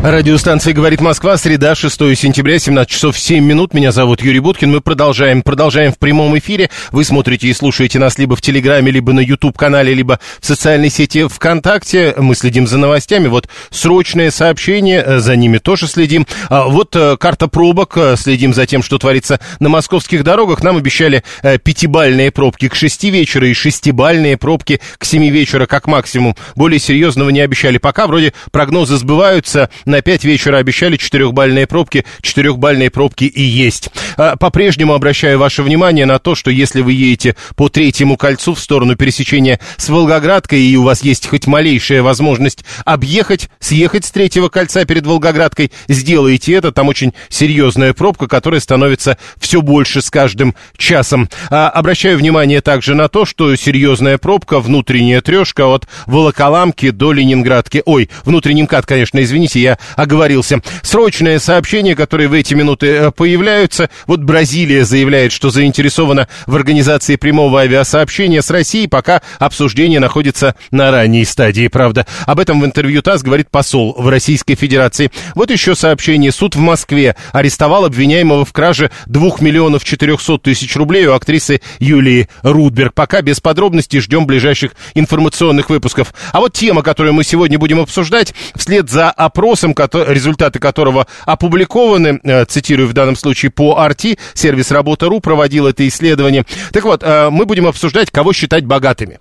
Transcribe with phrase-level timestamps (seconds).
[0.00, 3.74] Радиостанция «Говорит Москва», среда, 6 сентября, 17 часов 7 минут.
[3.74, 4.70] Меня зовут Юрий Буткин.
[4.70, 5.42] Мы продолжаем.
[5.42, 6.70] Продолжаем в прямом эфире.
[6.92, 11.26] Вы смотрите и слушаете нас либо в Телеграме, либо на YouTube-канале, либо в социальной сети
[11.26, 12.14] ВКонтакте.
[12.16, 13.26] Мы следим за новостями.
[13.26, 16.28] Вот срочное сообщение, э, за ними тоже следим.
[16.48, 20.62] А Вот э, карта пробок, э, следим за тем, что творится на московских дорогах.
[20.62, 26.36] Нам обещали пятибальные пробки к 6 вечера и шестибальные пробки к 7 вечера как максимум.
[26.54, 27.78] Более серьезного не обещали.
[27.78, 29.68] Пока вроде прогнозы сбываются.
[29.88, 32.04] На 5 вечера обещали четырехбальные пробки.
[32.20, 33.88] Четырехбальные пробки и есть.
[34.18, 38.60] А, По-прежнему обращаю ваше внимание на то, что если вы едете по третьему кольцу в
[38.60, 44.50] сторону пересечения с Волгоградкой, и у вас есть хоть малейшая возможность объехать, съехать с третьего
[44.50, 46.70] кольца перед Волгоградкой, сделайте это.
[46.70, 51.30] Там очень серьезная пробка, которая становится все больше с каждым часом.
[51.48, 57.82] А, Обращаю внимание также на то, что серьезная пробка, внутренняя трешка от Волоколамки до Ленинградки.
[57.86, 60.60] Ой, внутренний МКАД, конечно, извините, я оговорился.
[60.82, 63.90] Срочное сообщение, которое в эти минуты э, появляются.
[64.06, 70.90] Вот Бразилия заявляет, что заинтересована в организации прямого авиасообщения с Россией, пока обсуждение находится на
[70.90, 72.06] ранней стадии, правда.
[72.26, 75.10] Об этом в интервью ТАСС говорит посол в Российской Федерации.
[75.34, 76.32] Вот еще сообщение.
[76.32, 82.28] Суд в Москве арестовал обвиняемого в краже 2 миллионов 400 тысяч рублей у актрисы Юлии
[82.42, 82.94] Рудберг.
[82.94, 86.14] Пока без подробностей ждем ближайших информационных выпусков.
[86.32, 92.20] А вот тема, которую мы сегодня будем обсуждать, вслед за опросом, кото- результаты которого опубликованы,
[92.22, 96.44] э, цитирую в данном случае по RT, сервис Работа.ру проводил это исследование.
[96.72, 99.18] Так вот, э, мы будем обсуждать, кого считать богатыми.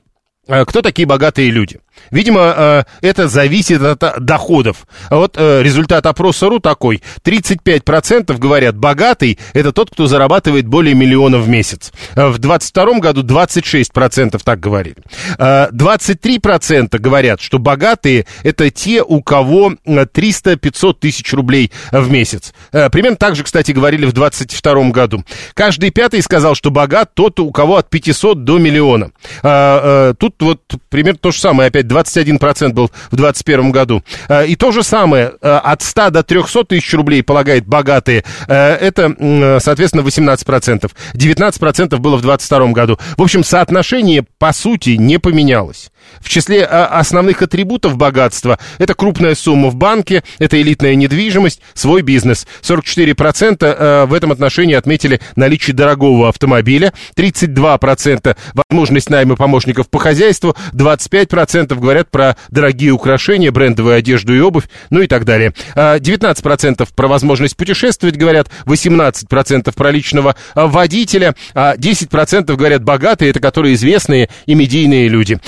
[0.48, 1.80] Э, Кто такие богатые люди?
[2.12, 4.86] Видимо, э, это зависит от э, доходов.
[5.10, 7.02] А Вот э, результат опроса РУ такой.
[7.24, 11.92] 35% говорят, богатый– это тот, кто зарабатывает более миллиона в месяц.
[12.16, 14.98] Э, В 22 году 26% так говорили.
[15.38, 22.54] Э, 23% говорят, что богатые– это те, у кого э, 300-500 тысяч рублей в месяц.
[22.72, 25.24] Э, Примерно так же, кстати, говорили в 22 году.
[25.54, 29.12] Каждый пятый сказал, что богат тот, у кого от 500 до миллиона.
[29.44, 34.04] А, э, Тут вот примерно то же самое, опять 21% был в 2021 году.
[34.30, 38.54] Э, И то же самое, э, от 100 до 300 тысяч рублей полагает богатые, э,
[38.76, 40.92] это, соответственно, 18%.
[41.14, 43.00] 19% было в 2022 году.
[43.18, 45.90] В общем, соотношение, по сути, не поменялось.
[46.20, 52.02] В числе а, основных атрибутов богатства это крупная сумма в банке, это элитная недвижимость, свой
[52.02, 52.48] бизнес.
[52.62, 60.56] 44% э, в этом отношении отметили наличие дорогого автомобиля, 32% возможность найма помощников по хозяйству,
[60.74, 65.54] 25% говорят про дорогие украшения, брендовую одежду и обувь, ну и так далее.
[65.76, 73.32] А, 19% про возможность путешествовать говорят, 18% про личного а, водителя, а 10% говорят богатые,
[73.32, 75.40] это которые известные и медийные люди.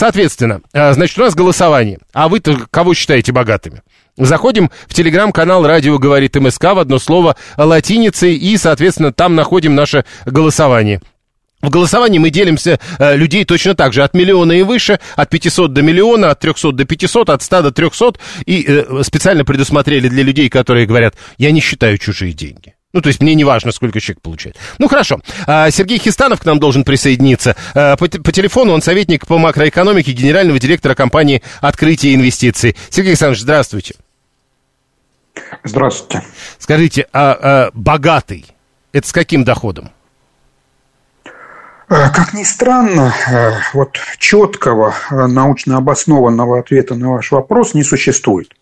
[0.00, 1.98] Соответственно, а, значит, у нас голосование.
[2.14, 3.82] А вы-то кого считаете богатыми?
[4.16, 10.06] Заходим в телеграм-канал «Радио говорит МСК» в одно слово латиницей и, соответственно, там находим наше
[10.24, 11.02] голосование.
[11.60, 15.74] В голосовании мы делимся э, людей точно так же, от миллиона и выше, от 500
[15.74, 18.14] до миллиона, от 300 до 500, от 100 до 300,
[18.46, 22.74] и э, специально предусмотрели для людей, которые говорят, я не считаю чужие деньги.
[22.92, 24.56] Ну, то есть мне не важно, сколько человек получает.
[24.78, 25.20] Ну, хорошо.
[25.46, 27.54] А, Сергей Хистанов к нам должен присоединиться.
[27.74, 32.76] А, По, по телефону он советник по макроэкономике генерального директора компании «Открытие инвестиций».
[32.90, 33.94] Сергей Александрович, здравствуйте.
[35.62, 36.26] Здравствуйте.
[36.58, 38.46] Скажите, а, а богатый,
[38.92, 39.90] это с каким доходом?
[41.90, 47.82] Э, Как ни странно, э, вот четкого э, научно обоснованного ответа на ваш вопрос не
[47.82, 48.52] существует.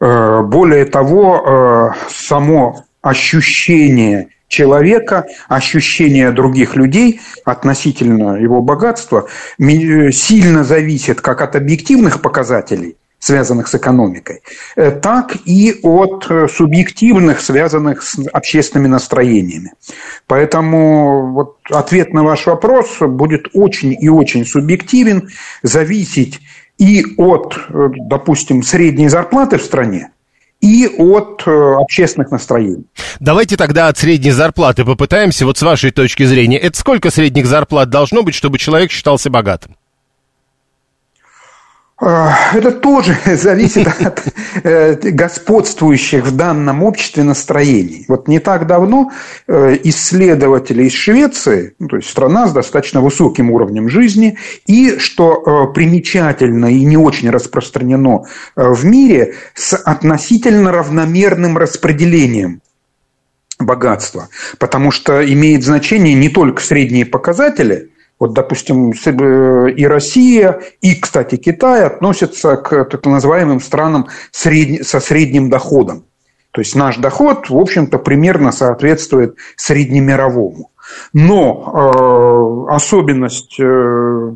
[0.00, 11.56] Более того, само ощущение человека, ощущение других людей относительно его богатства сильно зависит как от
[11.56, 14.40] объективных показателей, связанных с экономикой,
[14.76, 19.72] э, так и от э, субъективных, связанных с общественными настроениями.
[20.26, 25.28] Поэтому вот ответ на ваш вопрос будет очень и очень субъективен,
[25.62, 26.40] зависеть
[26.78, 30.10] и от, э, допустим, средней зарплаты в стране,
[30.60, 32.84] и от э, общественных настроений.
[33.18, 36.58] Давайте тогда от средней зарплаты попытаемся, вот с вашей точки зрения.
[36.58, 39.76] Это сколько средних зарплат должно быть, чтобы человек считался богатым?
[42.00, 44.22] Э, это тоже зависит от
[44.62, 48.04] э, господствующих в данном обществе настроений.
[48.08, 49.12] Вот не так давно
[49.46, 55.70] э, исследователи из Швеции, ну, то есть страна с достаточно высоким уровнем жизни, и, что
[55.74, 58.24] примечательно и не очень распространено
[58.56, 62.62] в мире, с относительно равномерным распределением
[63.58, 64.28] богатства.
[64.58, 67.90] Потому что имеет значение не только средние показатели–
[68.20, 75.48] вот, допустим, э, и Россия, и, кстати, Китай относятся к так называемым странам со средним
[75.48, 76.04] доходом.
[76.52, 80.70] То есть наш доход, в общем-то, примерно соответствует среднемировому.
[81.14, 84.34] Но э, особенность э,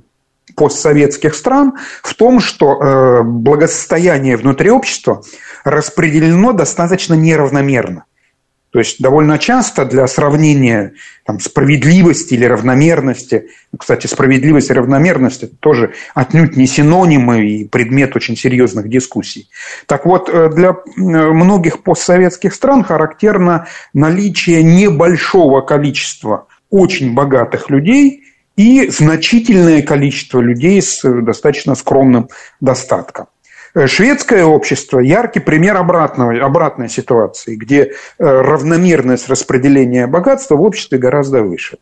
[0.57, 5.23] постсоветских стран в том, что э, благосостояние внутри общества
[5.65, 8.05] распределено достаточно неравномерно.
[8.75, 10.94] То есть довольно часто для сравнения
[11.25, 17.69] там, справедливости или равномерности, ну, кстати, справедливость и равномерность– это тоже отнюдь не синонимы и
[17.69, 19.49] предмет очень серьезных дискуссий.
[19.87, 28.25] Так вот, э, для э, многих постсоветских стран характерно наличие небольшого количества очень богатых людей
[28.56, 32.29] и значительное количество людей с достаточно скромным
[32.61, 33.26] достатком.
[33.75, 40.99] Э, шведское общество– яркий пример обратного, обратной ситуации, где э, равномерность распределения богатства в обществе
[40.99, 41.79] гораздо выше.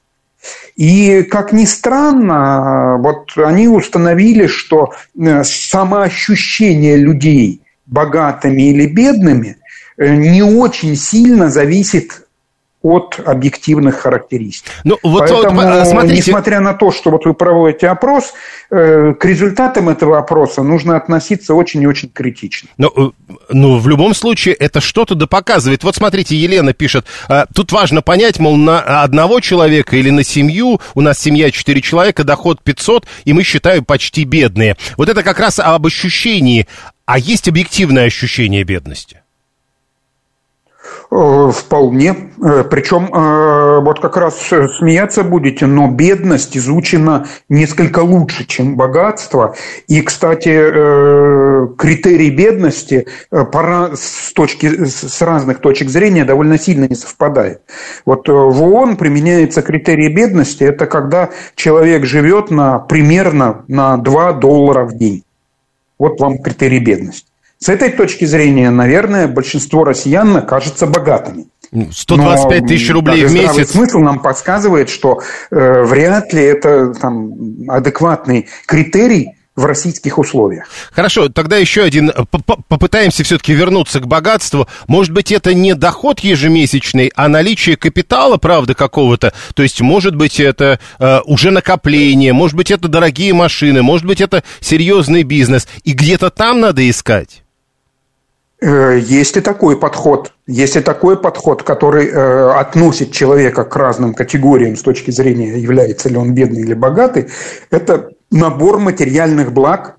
[0.74, 9.58] И, как ни странно, вот они установили, что э, самоощущение людей богатыми или бедными
[9.98, 12.26] не очень сильно зависит
[12.82, 14.70] от объективных характеристик.
[14.84, 16.16] Ну, вот, Поэтому, вот, а, смотрите...
[16.16, 18.32] несмотря на то, что вот вы проводите опрос,
[18.70, 22.68] э, к результатам этого опроса нужно относиться очень и очень критично.
[22.76, 25.84] Ну, э, ну, в любом случае, это что-то да показывает.
[25.84, 30.80] Вот смотрите, Елена пишет, э, тут важно понять, мол, на одного человека или на семью,
[30.94, 34.76] у нас семья 4 человека, доход 500, и мы, считаю, почти бедные.
[34.96, 36.66] Вот это как раз об ощущении.
[37.04, 39.21] А есть объективное ощущение бедности?
[41.14, 42.14] Э, вполне.
[42.42, 44.38] Э, Причем э, вот как раз
[44.78, 49.54] смеяться будете, но бедность изучена несколько лучше, чем богатство.
[49.88, 50.48] И, кстати,
[51.76, 57.60] критерий бедности с, точки, с разных точек зрения довольно сильно не совпадает.
[58.06, 64.86] Вот в ООН применяется критерий бедности, это когда человек живет на, примерно на 2 доллара
[64.86, 65.24] в день.
[65.98, 67.31] Вот вам критерий бедности.
[67.62, 71.46] С этой точки зрения, наверное, большинство россиян кажется богатыми.
[71.92, 73.70] 125 тысяч рублей в месяц.
[73.70, 75.22] Смысл нам подсказывает, что
[75.52, 77.30] э, вряд ли это там,
[77.68, 80.66] адекватный критерий в российских условиях.
[80.90, 82.10] Хорошо, тогда еще один.
[82.68, 84.66] Попытаемся все-таки вернуться к богатству.
[84.88, 89.32] Может быть, это не доход ежемесячный, а наличие капитала, правда, какого-то.
[89.54, 94.20] То есть, может быть, это э, уже накопление, может быть, это дорогие машины, может быть,
[94.20, 95.68] это серьезный бизнес.
[95.84, 97.41] И где-то там надо искать.
[98.62, 100.32] Э, есть и такой подход.
[100.46, 106.08] Есть и такой подход, который э, относит человека к разным категориям с точки зрения, является
[106.08, 107.28] ли он бедный или богатый.
[107.70, 109.96] Это набор материальных благ,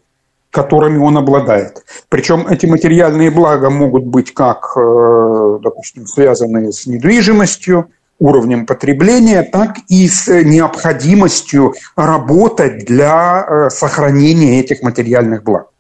[0.50, 1.84] которыми он обладает.
[2.08, 7.90] Причем эти материальные блага могут быть как, э, допустим, связанные с недвижимостью,
[8.20, 15.73] уровнем потребления, так и с необходимостью работать для сохранения этих материальных благ.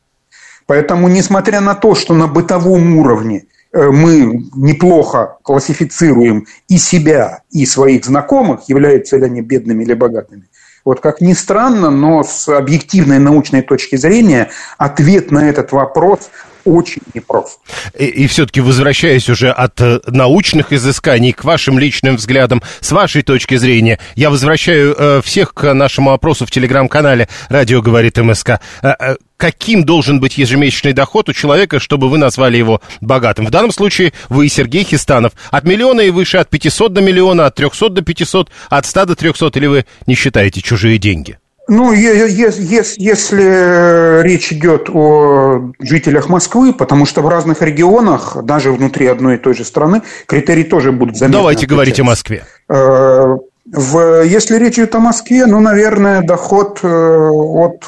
[0.65, 7.65] Поэтому, несмотря на то, что на бытовом уровне э, мы неплохо классифицируем и себя, и
[7.65, 10.43] своих знакомых, являются ли они бедными или богатыми,
[10.85, 16.29] вот как ни странно, но с объективной научной точки зрения ответ на этот вопрос
[16.65, 17.59] очень непрост.
[17.97, 23.21] И, и все-таки возвращаясь уже от э, научных изысканий к вашим личным взглядам, с вашей
[23.21, 28.59] точки зрения, я возвращаю э, всех к нашему опросу в телеграм-канале «Радио говорит МСК».
[28.81, 33.45] Э, э, каким должен быть ежемесячный доход у человека, чтобы вы назвали его богатым?
[33.45, 37.55] В данном случае вы, Сергей Хистанов, от миллиона и выше, от 500 до миллиона, от
[37.55, 41.37] 300 до 500, от 100 до 300, или вы не считаете чужие деньги?
[41.67, 49.35] Ну, если речь идет о жителях Москвы, потому что в разных регионах, даже внутри одной
[49.35, 51.39] и той же страны, критерии тоже будут заметны.
[51.39, 52.43] Давайте говорить о Москве.
[52.67, 57.83] Э, в, если речь идет о Москве, ну, наверное, доход э, от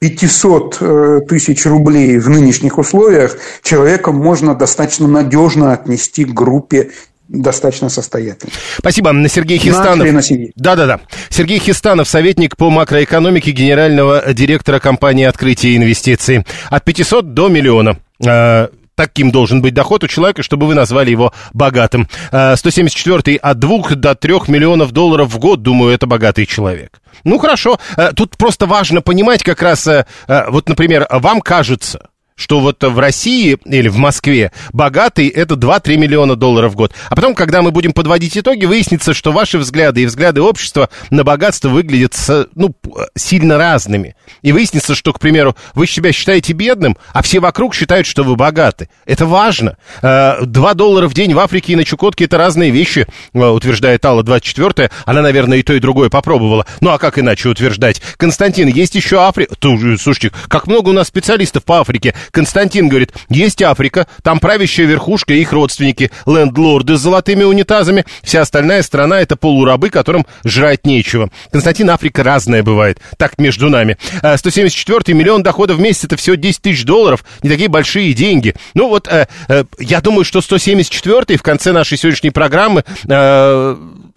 [0.00, 6.90] 500 э, тысяч рублей в нынешних условиях человека можно достаточно надежно отнести к группе
[7.30, 8.52] достаточно состоятельный.
[8.78, 9.14] Спасибо.
[9.28, 10.08] Сергей Хистанов.
[10.56, 11.00] Да-да-да.
[11.28, 16.44] Сергей Хистанов, советник по макроэкономике генерального директора компании «Открытие инвестиций».
[16.68, 17.98] От 500 до миллиона.
[18.24, 22.08] Э, таким должен быть доход у человека, чтобы вы назвали его богатым.
[22.30, 27.00] 174 от 2 до 3 миллионов долларов в год, думаю, это богатый человек.
[27.24, 27.78] Ну, хорошо.
[28.16, 29.88] Тут просто важно понимать как раз,
[30.26, 32.09] вот, например, вам кажется,
[32.40, 36.92] что вот в России или в Москве богатый это 2-3 миллиона долларов в год.
[37.08, 41.22] А потом, когда мы будем подводить итоги, выяснится, что ваши взгляды и взгляды общества на
[41.22, 42.14] богатство выглядят
[42.54, 42.74] ну,
[43.14, 44.16] сильно разными.
[44.42, 48.36] И выяснится, что, к примеру, вы себя считаете бедным, а все вокруг считают, что вы
[48.36, 48.88] богаты.
[49.04, 49.76] Это важно.
[50.00, 54.04] 2 э, доллара в день в Африке и на Чукотке это разные вещи, э, утверждает
[54.04, 56.66] Алла 24 Она, наверное, и то, и другое попробовала.
[56.80, 58.00] Ну, а как иначе утверждать?
[58.16, 59.54] Константин, есть еще Африка.
[59.60, 62.14] Слушайте, как много у нас специалистов по Африке.
[62.30, 68.42] Константин говорит, есть Африка, там правящая верхушка и их родственники, лендлорды с золотыми унитазами, вся
[68.42, 71.30] остальная страна это полурабы, которым жрать нечего.
[71.50, 73.96] Константин, Африка разная бывает, так между нами.
[74.36, 78.54] 174 а, миллион доходов в месяц, это всего 10 тысяч долларов, не такие большие деньги.
[78.74, 83.76] Ну вот, э, э, я думаю, что 174 в конце нашей сегодняшней программы э,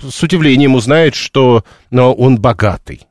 [0.10, 3.02] с удивлением узнает, что но он богатый.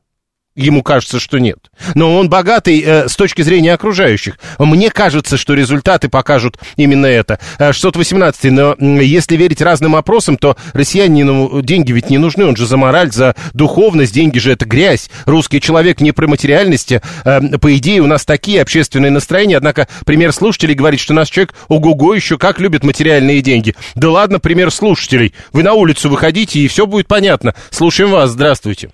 [0.55, 1.57] Ему кажется, что нет.
[1.95, 4.37] Но он богатый э, с точки зрения окружающих.
[4.59, 7.39] Мне кажется, что результаты покажут именно это.
[7.57, 12.45] 618 э, но если верить разным опросам, то россиянину деньги ведь не нужны.
[12.45, 14.13] Он же за мораль, за духовность.
[14.13, 15.09] Деньги же это грязь.
[15.25, 17.01] Русский человек не про материальности.
[17.25, 19.57] Э, по идее, у нас такие общественные настроения.
[19.57, 23.73] Однако пример слушателей говорит, что наш человек ого-го еще как любит материальные деньги.
[23.95, 25.33] Да ладно, пример слушателей.
[25.51, 27.55] Вы на улицу выходите, и все будет понятно.
[27.71, 28.29] Слушаем вас.
[28.29, 28.91] Здравствуйте.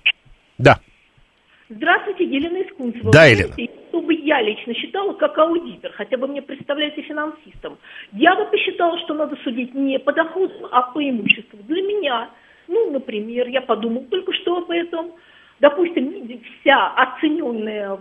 [0.56, 0.78] Да.
[1.70, 3.12] Здравствуйте, Елена Искунцева.
[3.12, 3.54] Да, Елена.
[3.88, 7.78] Что бы я лично считала как аудитор, хотя бы мне представляете финансистом,
[8.12, 11.60] я бы посчитала, что надо судить не по доходам, а по имуществу.
[11.68, 12.30] Для меня,
[12.66, 15.12] ну, например, я подумал только что об этом,
[15.60, 17.96] допустим, вся оцененная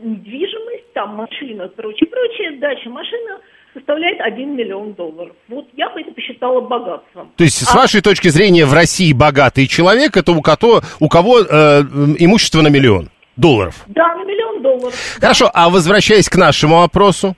[0.00, 3.38] недвижимость, там машина, прочее, прочее, дача, машина
[3.72, 5.34] составляет 1 миллион долларов.
[5.48, 7.32] Вот я бы это посчитала богатством.
[7.36, 7.66] То есть, а...
[7.66, 11.82] с вашей точки зрения, в России богатый человек, это у кого, у кого э,
[12.18, 13.08] имущество на миллион?
[13.36, 13.84] Долларов.
[13.88, 14.94] Да, на миллион долларов.
[15.20, 17.36] Хорошо, а возвращаясь к нашему вопросу?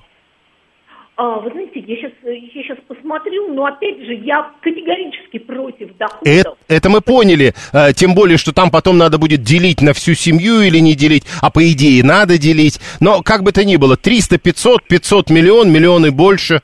[1.17, 6.23] А, вы знаете, я сейчас, я сейчас посмотрю, но опять же, я категорически против доходов.
[6.25, 10.15] Это, это мы поняли, а, тем более, что там потом надо будет делить на всю
[10.15, 12.81] семью или не делить, а по идее надо делить.
[12.99, 16.63] Но как бы то ни было, 300, 500, 500 миллион, миллионы больше.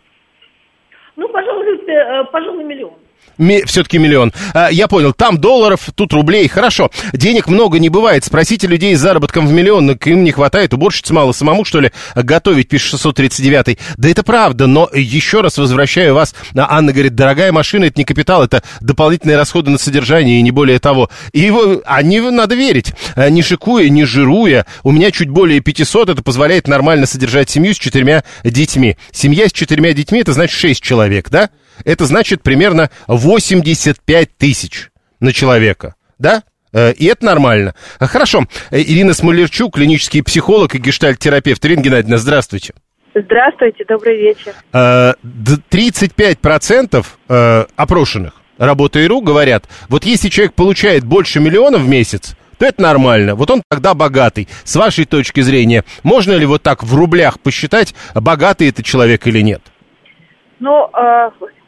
[1.15, 2.95] Ну, пожалуй, э, пожалуй, миллион
[3.67, 4.33] все-таки миллион.
[4.55, 6.91] А, я понял, там долларов, тут рублей, хорошо.
[7.13, 8.25] Денег много не бывает.
[8.25, 12.69] Спросите людей с заработком в миллион, им не хватает, уборщиц мало, самому, что ли, готовить,
[12.69, 16.35] пишет 639 Да это правда, но еще раз возвращаю вас.
[16.55, 20.79] Анна говорит, дорогая машина, это не капитал, это дополнительные расходы на содержание и не более
[20.79, 21.11] того.
[21.33, 22.93] И его, они надо верить.
[23.17, 27.75] А, не шикуя, не жируя, у меня чуть более 500, это позволяет нормально содержать семью
[27.75, 28.97] с четырьмя детьми.
[29.13, 31.51] Семья с четырьмя детьми, это значит шесть человек, да?
[31.85, 36.43] Это значит примерно 85 тысяч на человека, да?
[36.73, 37.75] Э, и это нормально.
[37.99, 38.45] Хорошо.
[38.71, 41.67] Э, Ирина Смолерчук, клинический психолог и гештальт-терапевт.
[41.67, 42.75] Ирина Геннадьевна, здравствуйте.
[43.15, 44.55] Здравствуйте, добрый вечер.
[44.73, 52.83] 35% э, опрошенных Работа.ру говорят, вот если человек получает больше миллиона в месяц, то это
[52.83, 53.35] нормально.
[53.35, 54.47] Вот он тогда богатый.
[54.65, 59.41] С вашей точки зрения, можно ли вот так в рублях посчитать, богатый это человек или
[59.41, 59.63] нет?
[60.59, 60.91] Ну,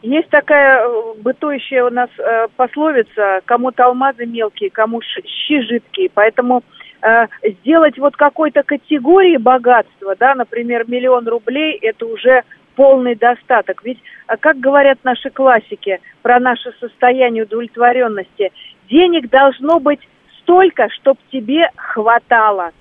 [0.02, 6.10] есть такая э, бытующая у нас э, пословица, кому-то алмазы мелкие, кому щи жидкие.
[6.12, 6.62] Поэтому
[7.02, 12.42] э, сделать вот какой-то категории богатства, да, например, миллион рублей, это уже
[12.74, 13.84] полный достаток.
[13.84, 18.52] Ведь, э, как говорят наши классики про наше состояние удовлетворенности,
[18.90, 20.00] денег должно быть
[20.40, 22.72] столько, чтобы тебе хватало.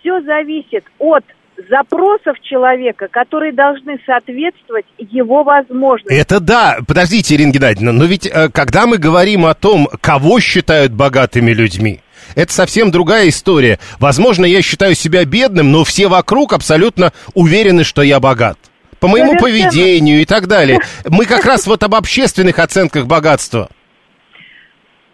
[0.00, 1.24] Все зависит от
[1.68, 6.16] запросов человека, которые должны соответствовать его возможностям.
[6.16, 6.78] Это да.
[6.86, 12.00] Подождите, Ирина Геннадьевна, но ведь э, когда мы говорим о том, кого считают богатыми людьми,
[12.34, 13.78] это совсем другая история.
[14.00, 18.58] Возможно, я считаю себя бедным, но все вокруг абсолютно уверены, что я богат.
[19.00, 19.68] По моему Совершенно.
[19.68, 20.80] поведению и так далее.
[21.06, 23.68] Мы как раз вот об общественных оценках богатства.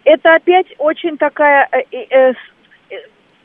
[0.03, 2.33] Это опять очень такая э, э,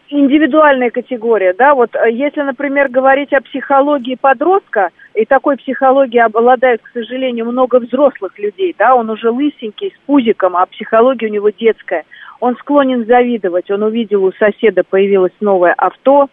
[0.08, 6.82] индивидуальная категория, да, вот э, если, например, говорить о психологии подростка, и такой психологией обладают,
[6.82, 11.50] к сожалению, много взрослых людей, да, он уже лысенький, с пузиком, а психология у него
[11.50, 12.04] детская,
[12.40, 16.28] он склонен завидовать, он увидел у соседа появилось новое авто,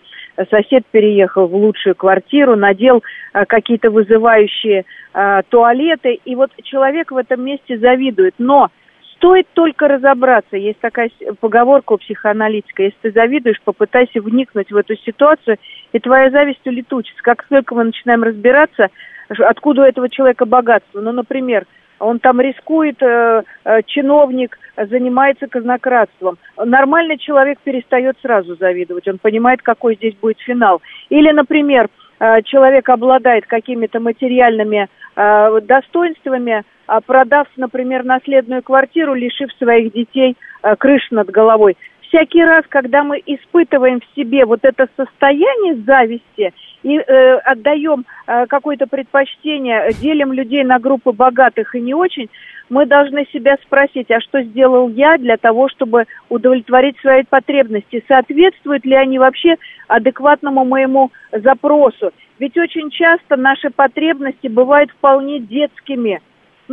[0.50, 7.18] сосед переехал в лучшую квартиру, надел а, какие-то вызывающие а, туалеты, и вот человек в
[7.18, 8.70] этом месте завидует, но
[9.16, 10.58] Стоит только разобраться.
[10.58, 12.84] Есть такая поговорка у психоаналитика.
[12.84, 15.58] Если ты завидуешь, попытайся вникнуть в эту ситуацию,
[15.92, 17.22] и твоя зависть улетучится.
[17.24, 18.90] Как только мы начинаем разбираться,
[19.30, 21.02] откуда у этого человека богатство.
[21.02, 21.66] Ну, например,
[22.00, 26.38] он там рискует, э, э, чиновник занимается казнократством.
[26.58, 30.82] Нормальный человек перестает сразу завидовать, он понимает, какой здесь будет финал.
[31.10, 31.88] Или, например,
[32.20, 36.64] э, человек обладает какими-то материальными э, достоинствами,
[37.06, 41.78] продав, например, наследную квартиру, лишив своих детей э, крыши над головой.
[42.02, 48.46] Всякий раз, когда мы испытываем в себе вот это состояние зависти и э, отдаем э,
[48.46, 52.30] какое-то предпочтение, делим людей на группы богатых и не очень,
[52.70, 58.04] мы должны себя спросить, а что сделал я для того, чтобы удовлетворить свои потребности?
[58.08, 59.56] Соответствуют ли они вообще
[59.88, 62.12] адекватному моему запросу?
[62.40, 66.22] Ведь очень часто наши потребности бывают вполне детскими.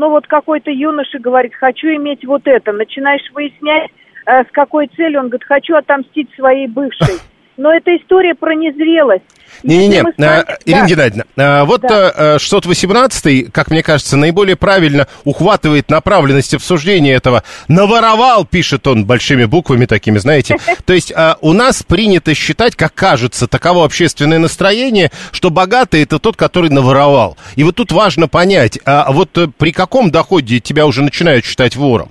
[0.01, 2.73] Ну вот какой-то юноша говорит, хочу иметь вот это.
[2.73, 3.91] Начинаешь выяснять,
[4.25, 5.21] э, с какой целью.
[5.21, 7.17] Он говорит, хочу отомстить своей бывшей.
[7.61, 9.23] Но это история про незрелость.
[9.63, 10.15] Не-не-не, мы...
[10.17, 10.87] а, Ирина да.
[10.87, 12.39] Геннадьевна, а, вот да.
[12.39, 17.45] 618 а, как мне кажется, наиболее правильно ухватывает направленность обсуждения этого.
[17.69, 20.57] Наворовал, пишет он большими буквами такими, знаете.
[20.87, 26.19] То есть а, у нас принято считать, как кажется, таково общественное настроение, что богатый это
[26.19, 27.37] тот, который наворовал.
[27.57, 31.77] И вот тут важно понять, а вот э, при каком доходе тебя уже начинают считать
[31.77, 32.09] вором?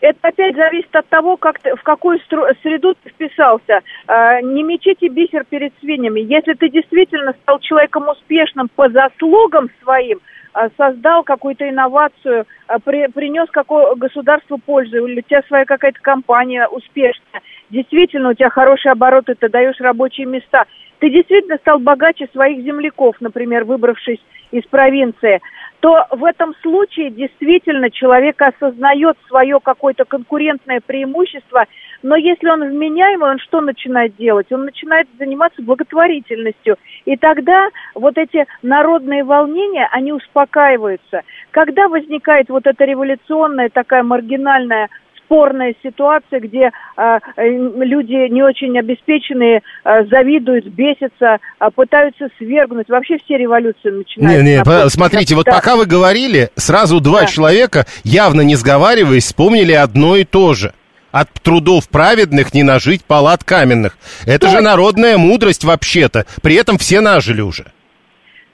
[0.00, 2.20] Это опять зависит от того, как ты, в какую
[2.62, 3.80] среду ты вписался.
[4.06, 6.20] А, не мечите бисер перед свиньями.
[6.20, 10.20] Если ты действительно стал человеком успешным по заслугам своим,
[10.52, 16.00] а, создал какую-то инновацию, а, при, принес какое государству пользу, или у тебя своя какая-то
[16.00, 20.64] компания успешная, действительно у тебя хорошие обороты, ты даешь рабочие места,
[21.00, 25.40] ты действительно стал богаче своих земляков, например, выбравшись из провинции–
[25.80, 31.66] то в этом случае действительно человек осознает свое какое-то конкурентное преимущество,
[32.02, 34.50] но если он вменяемый, он что начинает делать?
[34.50, 36.76] Он начинает заниматься благотворительностью.
[37.04, 41.22] И тогда вот эти народные волнения, они успокаиваются.
[41.50, 44.88] Когда возникает вот эта революционная такая маргинальная
[45.28, 52.88] спорная ситуация, где э, люди не очень обеспеченные э, завидуют, бесятся, э, пытаются свергнуть.
[52.88, 54.42] Вообще все революции начинаются.
[54.42, 55.52] Не, не, смотрите, вот да.
[55.52, 57.26] пока вы говорили, сразу два да.
[57.26, 60.72] человека, явно не сговариваясь, вспомнили одно и то же.
[61.10, 63.98] От трудов праведных не нажить палат каменных.
[64.26, 64.58] Это Точно.
[64.58, 66.26] же народная мудрость вообще-то.
[66.42, 67.66] При этом все нажили уже.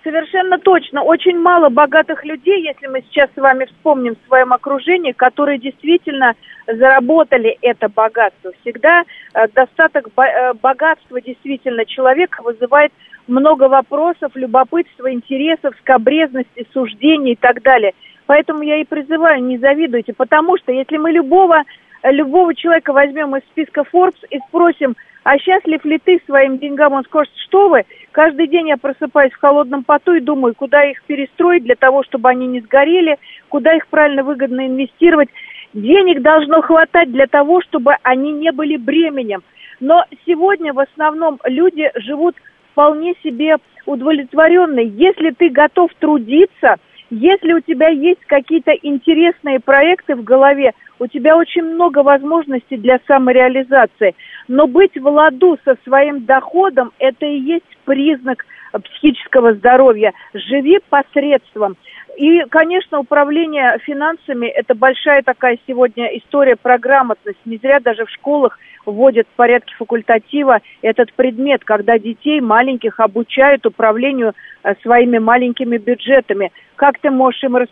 [0.04, 1.02] Совершенно точно.
[1.02, 6.34] Очень мало богатых людей, если мы сейчас с вами вспомним в своем окружении, которые действительно
[6.66, 8.52] заработали это богатство.
[8.60, 12.92] Всегда э, достаток э, богатства действительно человека вызывает
[13.26, 17.92] много вопросов, любопытства, интересов, скобрезности, суждений и так далее.
[18.26, 21.62] Поэтому я и призываю, не завидуйте, потому что если мы любого,
[22.10, 26.92] любого человека возьмем из списка Forbes и спросим, а счастлив ли ты своим деньгам?
[26.92, 27.84] Он скажет, что вы?
[28.12, 32.28] Каждый день я просыпаюсь в холодном поту и думаю, куда их перестроить для того, чтобы
[32.28, 33.16] они не сгорели,
[33.48, 35.30] куда их правильно выгодно инвестировать.
[35.72, 39.42] Денег должно хватать для того, чтобы они не были бременем.
[39.80, 42.36] Но сегодня в основном люди живут
[42.72, 44.88] вполне себе удовлетворенные.
[44.88, 46.76] Если ты готов трудиться,
[47.14, 52.98] если у тебя есть какие-то интересные проекты в голове, у тебя очень много возможностей для
[53.06, 54.14] самореализации.
[54.48, 60.12] Но быть в ладу со своим доходом– это и есть признак психического здоровья.
[60.32, 61.76] Живи посредством.
[62.16, 67.38] И, конечно, управление финансами– это большая такая сегодня история про грамотность.
[67.44, 73.66] Не зря даже в школах вводят в порядке факультатива этот предмет, когда детей маленьких обучают
[73.66, 76.52] управлению э, своими маленькими бюджетами.
[76.76, 77.64] Как ты можешь им э,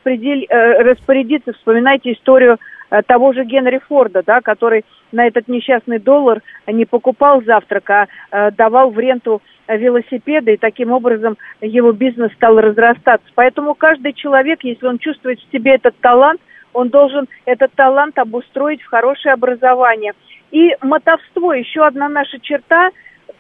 [0.83, 1.53] распорядиться?
[1.53, 2.59] Вспоминайте историю
[3.07, 8.91] того же Генри Форда, да, который на этот несчастный доллар не покупал завтрак, а давал
[8.91, 13.27] в ренту велосипеда, и таким образом его бизнес стал разрастаться.
[13.35, 16.41] Поэтому каждый человек, если он чувствует в себе этот талант,
[16.73, 20.13] он должен этот талант обустроить в хорошее образование.
[20.51, 22.91] И мотовство, еще одна наша черта,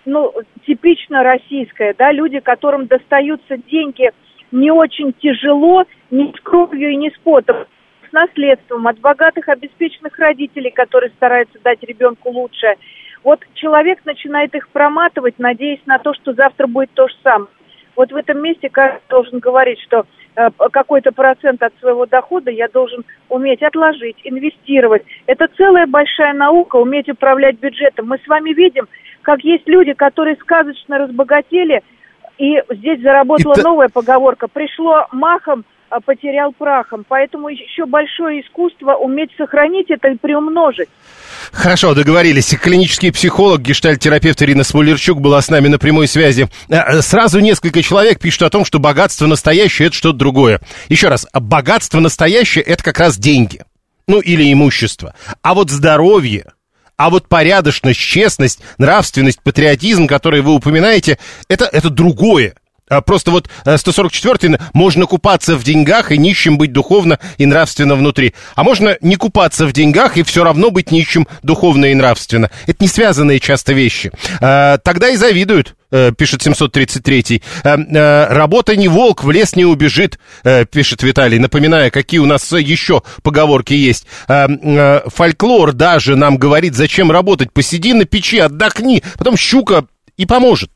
[0.04, 0.32] ну,
[0.66, 4.10] типично российская, да, люди, которым достаются деньги
[4.50, 7.64] не очень тяжело, не с кровью и не с потом,
[8.12, 12.76] с наследством от богатых, обеспеченных родителей, которые стараются дать ребенку лучшее.
[13.24, 17.48] Вот человек начинает их проматывать, надеясь на то, что завтра будет то же самое.
[17.96, 22.68] Вот в этом месте каждый должен говорить, что э, какой-то процент от своего дохода я
[22.68, 25.02] должен уметь отложить, инвестировать.
[25.26, 28.08] Это целая большая наука, уметь управлять бюджетом.
[28.08, 28.88] Мы с вами видим,
[29.22, 31.82] как есть люди, которые сказочно разбогатели,
[32.38, 33.62] и здесь заработала Это...
[33.62, 34.48] новая поговорка.
[34.48, 35.64] Пришло махом
[36.00, 37.04] потерял прахом.
[37.08, 40.88] Поэтому еще большое искусство уметь сохранить это и приумножить.
[41.50, 42.54] Хорошо, договорились.
[42.60, 46.48] Клинический психолог, гештальт-терапевт Ирина Смолерчук была с нами на прямой связи.
[46.68, 50.60] Э, сразу несколько человек пишут о том, что богатство настоящее– это что-то другое.
[50.88, 53.62] Еще раз, богатство настоящее– это как раз деньги.
[54.06, 55.14] Ну, или имущество.
[55.42, 56.52] А вот здоровье,
[56.96, 62.54] а вот порядочность, честность, нравственность, патриотизм, которые вы упоминаете, это, это другое.
[62.88, 67.94] А просто вот 144-й э, можно купаться в деньгах и нищим быть духовно и нравственно
[67.94, 68.34] внутри.
[68.54, 72.50] А можно не купаться в деньгах и все равно быть нищим духовно и нравственно.
[72.66, 74.10] Это не связанные часто вещи.
[74.40, 77.42] А, тогда и завидуют э, пишет 733-й.
[77.62, 80.18] Э, «Работа не волк, в лес не убежит»,
[80.70, 84.06] пишет Виталий, напоминая, какие у нас еще поговорки есть.
[84.26, 90.70] «Фольклор даже нам говорит, зачем работать, посиди на печи, отдохни, потом щука и поможет».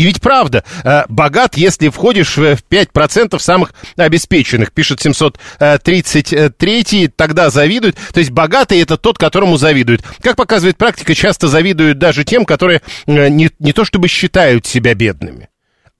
[0.00, 7.98] И ведь правда, э, богат, если входишь в 5% самых обеспеченных, пишет 733, тогда завидуют.
[8.14, 10.02] То есть богатый это тот, которому завидуют.
[10.22, 14.94] Как показывает практика, часто завидуют даже тем, которые э, не, не то чтобы считают себя
[14.94, 15.49] бедными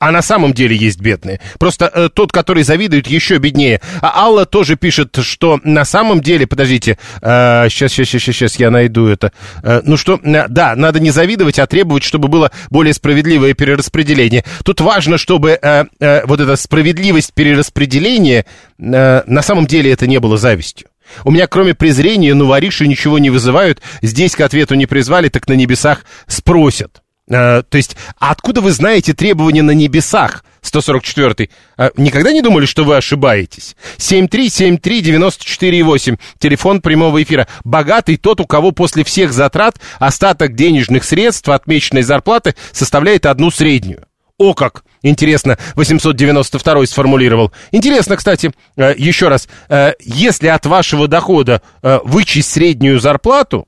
[0.01, 1.41] а на самом деле есть бедные.
[1.59, 3.83] Просто э, тот, который завидует, еще беднее.
[4.01, 8.71] А Алла тоже пишет, что на самом деле, подождите, э, сейчас, сейчас, сейчас, сейчас я
[8.71, 9.31] найду это.
[9.63, 14.45] Э, ну что, э, да, надо не завидовать, а требовать, чтобы было более справедливое перераспределение.
[14.65, 18.47] Тут важно, чтобы э, э, вот эта справедливость перераспределения,
[18.79, 20.89] э, на самом деле это не было завистью.
[21.25, 23.83] У меня кроме презрения, ну, вориши ничего не вызывают.
[24.01, 27.03] Здесь к ответу не призвали, так на небесах спросят.
[27.31, 30.45] Э, то есть, а откуда вы знаете требования на небесах?
[30.63, 31.49] 144.
[31.79, 33.77] А, никогда не думали, что вы ошибаетесь?
[33.97, 37.49] 7373948, телефон прямого эфира.
[37.65, 44.05] Богатый тот, у кого после всех затрат остаток денежных средств, отмеченной зарплаты, составляет одну среднюю.
[44.37, 44.85] О как!
[45.03, 47.53] Интересно, 892 сформулировал.
[47.73, 53.67] Интересно, кстати, э, еще раз, э, если от вашего дохода вычесть среднюю зарплату,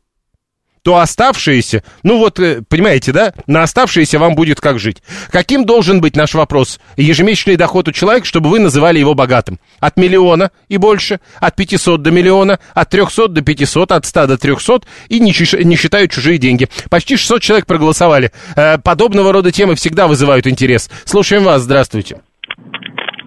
[0.83, 5.03] то оставшиеся, ну вот, э, понимаете, да, на оставшиеся вам будет как жить.
[5.31, 6.81] Каким должен быть наш вопрос?
[6.97, 9.59] Ежемесячный доход у человека, чтобы вы называли его богатым.
[9.79, 14.38] От миллиона и больше, от 500 до миллиона, от 300 до 500, от 100 до
[14.38, 15.33] 300 и не,
[15.64, 16.68] не считают чужие деньги.
[16.90, 18.33] Почти 600 человек проголосовали.
[18.57, 20.90] Э, подобного рода темы всегда вызывают интерес.
[21.05, 22.21] Слушаем вас, здравствуйте.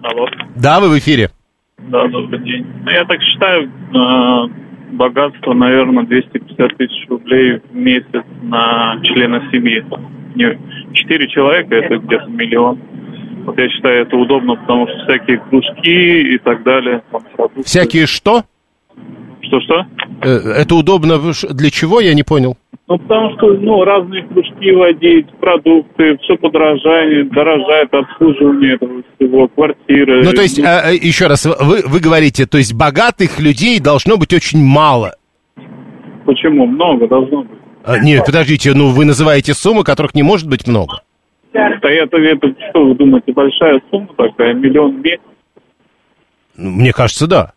[0.02, 0.26] Алло.
[0.54, 1.30] Да, вы в эфире.
[1.78, 2.66] Да, добрый день.
[2.84, 4.65] Ну, я так считаю, э,
[4.96, 9.84] богатство, наверное, 250 тысяч рублей в месяц на члена семьи.
[10.92, 12.78] Четыре человека– это где-то миллион.
[13.44, 17.02] Вот я считаю, это удобно, потому что всякие кружки и так далее.
[17.64, 18.42] Всякие что?
[19.40, 19.86] Что-что?
[20.22, 21.18] Э, это удобно
[21.50, 22.56] для чего, я не понял.
[22.88, 30.22] Ну, потому что, ну, разные кружки водить, продукты, все подорожает, дорожает обслуживание этого всего, квартиры.
[30.22, 34.18] Ну, то есть, а, а, еще раз, вы, вы говорите, то есть богатых людей должно
[34.18, 35.16] быть очень мало.
[36.26, 36.66] Почему?
[36.66, 37.58] Много должно быть.
[37.84, 41.00] А, нет, подождите, ну, вы называете суммы, которых не может быть много.
[41.52, 45.20] Да, это, это, что вы думаете, большая сумма такая, миллион в месяц?
[46.56, 47.52] Ну, мне кажется, да.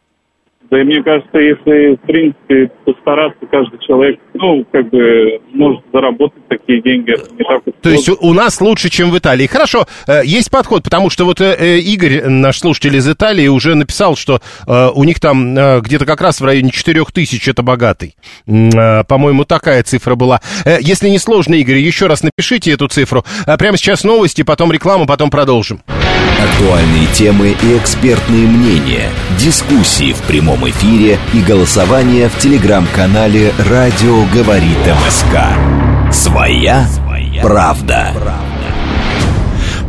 [0.71, 6.47] Да и мне кажется, если, в принципе, постараться, каждый человек, ну, как бы, может заработать
[6.47, 7.15] такие деньги.
[7.37, 9.47] Не так То есть у нас лучше, чем в Италии.
[9.47, 13.73] Хорошо, э, есть подход, потому что вот э, э, Игорь, наш слушатель из Италии, уже
[13.73, 18.15] написал, что у них там где-то как раз в районе 4 тысяч это богатый.
[18.45, 20.41] По-моему, такая цифра была.
[20.65, 23.23] Если не сложно, Игорь, еще раз напишите эту цифру.
[23.57, 25.81] Прямо сейчас новости, потом реклама, потом продолжим.
[26.39, 34.77] Актуальные темы и экспертные мнения, дискуссии в прямом эфире и голосование в телеграм-канале «Радио говорит
[35.05, 36.11] МСК».
[36.11, 36.87] Своя
[37.41, 38.11] правда.
[38.13, 38.48] правда.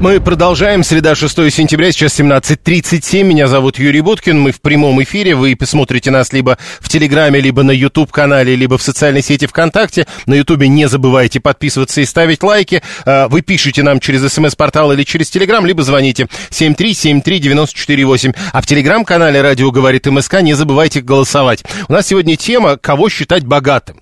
[0.00, 0.82] Мы продолжаем.
[0.82, 3.22] Среда, 6 сентября, сейчас 17.37.
[3.22, 4.40] Меня зовут Юрий Буткин.
[4.40, 5.34] Мы в прямом эфире.
[5.34, 10.06] Вы посмотрите нас либо в Телеграме, либо на YouTube-канале, либо в социальной сети ВКонтакте.
[10.24, 12.82] На Ютубе не забывайте подписываться и ставить лайки.
[13.04, 18.34] А, вы пишите нам через смс-портал или через Телеграм, либо звоните 7373948.
[18.54, 21.62] А в Телеграм-канале «Радио говорит МСК» не забывайте голосовать.
[21.88, 24.00] У нас сегодня тема «Кого считать богатым?».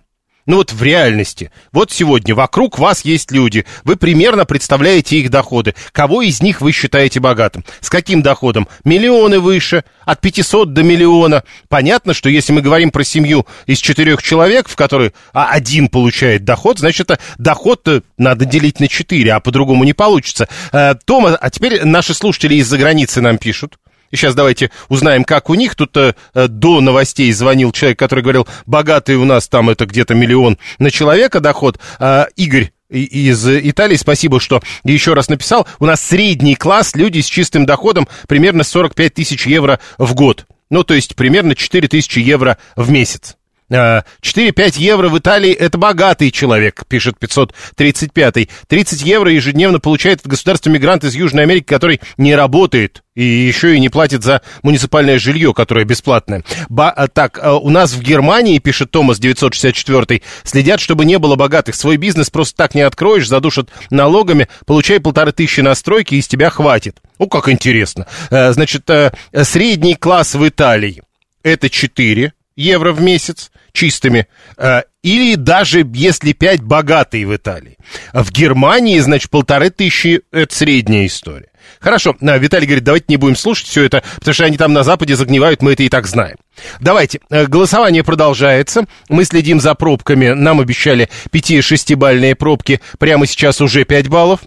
[0.49, 1.53] Ну вот в реальности.
[1.73, 3.67] Вот сегодня вокруг вас есть люди.
[3.85, 5.75] Вы примерно представляете их доходы.
[5.93, 7.67] Кого из них вы считаете богатым?
[7.83, 8.67] С каким доходом?
[8.83, 11.45] Миллионы выше, от 500 до миллиона.
[11.69, 16.45] Понятно, что если мы говорим про семью из четырех человек, в которой а, один получает
[16.45, 20.49] доход, значит, это доход надо делить на четыре, а по-другому не получится.
[20.73, 23.77] Э, Тома, а теперь наши слушатели из-за границы нам пишут.
[24.11, 25.75] И сейчас давайте узнаем, как у них.
[25.75, 30.59] Тут э, до новостей звонил человек, который говорил, богатый у нас там это где-то миллион
[30.79, 31.79] на человека доход.
[31.99, 35.67] А, Игорь, из Италии, спасибо, что еще раз написал.
[35.79, 40.47] У нас средний класс, люди с чистым доходом примерно 45 тысяч евро в год.
[40.71, 43.37] Ну, то есть примерно 4 тысячи евро в месяц.
[43.71, 44.13] 4-5
[44.57, 48.49] э, евро в Италии– это богатый человек, пишет 535-й.
[48.67, 53.89] 30 евро ежедневно получает государство-мигрант из Южной Америки, который не работает и еще и не
[53.89, 56.45] платит за муниципальное жилье, которое бесплатное.
[56.69, 61.35] Ба, а, так, а, у нас в Германии, пишет Томас 964, следят, чтобы не было
[61.35, 61.75] богатых.
[61.75, 66.29] Свой бизнес просто так не откроешь, задушат налогами, получай полторы тысячи на стройке, и из
[66.29, 66.99] тебя хватит.
[67.19, 68.07] Ну, как интересно.
[68.31, 69.11] Э, значит, э,
[69.43, 71.03] средний класс в Италии–
[71.43, 74.27] это 4 евро в месяц чистыми,
[74.57, 77.77] э, или даже если 5 богатые в Италии.
[78.13, 81.49] В Германии, значит, полторы тысячи– это средняя история.
[81.81, 84.83] Хорошо, э, Виталий говорит, давайте не будем слушать все это, потому что они там на
[84.83, 86.37] Западе загнивают, мы это и так знаем.
[86.81, 93.85] Давайте, э, голосование продолжается, мы следим за пробками, нам обещали 5-6-бальные пробки, прямо сейчас уже
[93.85, 94.41] 5 баллов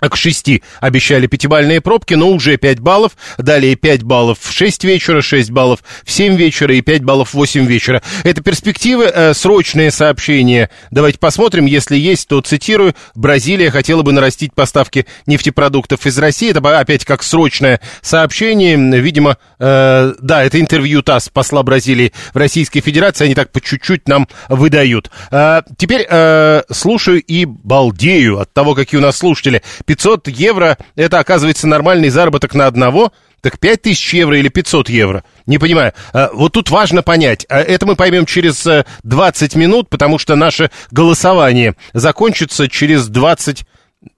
[0.00, 3.12] к 6 обещали пятибальные пробки, но уже 5 баллов.
[3.38, 7.34] Далее 5 баллов в 6 вечера, 6 баллов в 7 вечера и 5 баллов в
[7.34, 8.02] 8 вечера.
[8.22, 10.70] Это перспективы, э, срочные сообщения.
[10.90, 12.94] Давайте посмотрим, если есть, то цитирую.
[13.14, 16.50] Бразилия хотела бы нарастить поставки нефтепродуктов из России.
[16.50, 18.76] Это опять как срочное сообщение.
[19.00, 23.26] Видимо, э, да, это интервью ТАСС посла Бразилии в Российской Федерации.
[23.26, 25.10] Они так по чуть-чуть нам выдают.
[25.30, 29.62] Э, теперь э, слушаю и балдею от того, какие у нас слушатели.
[29.84, 35.24] 500 евро– это, оказывается, нормальный заработок на одного, так 5000 евро или 500 евро?
[35.46, 35.92] Не понимаю.
[36.12, 37.46] А, вот тут важно понять.
[37.48, 38.66] А, это мы поймем через
[39.02, 43.64] 20 э, минут, потому что наше голосование закончится через 20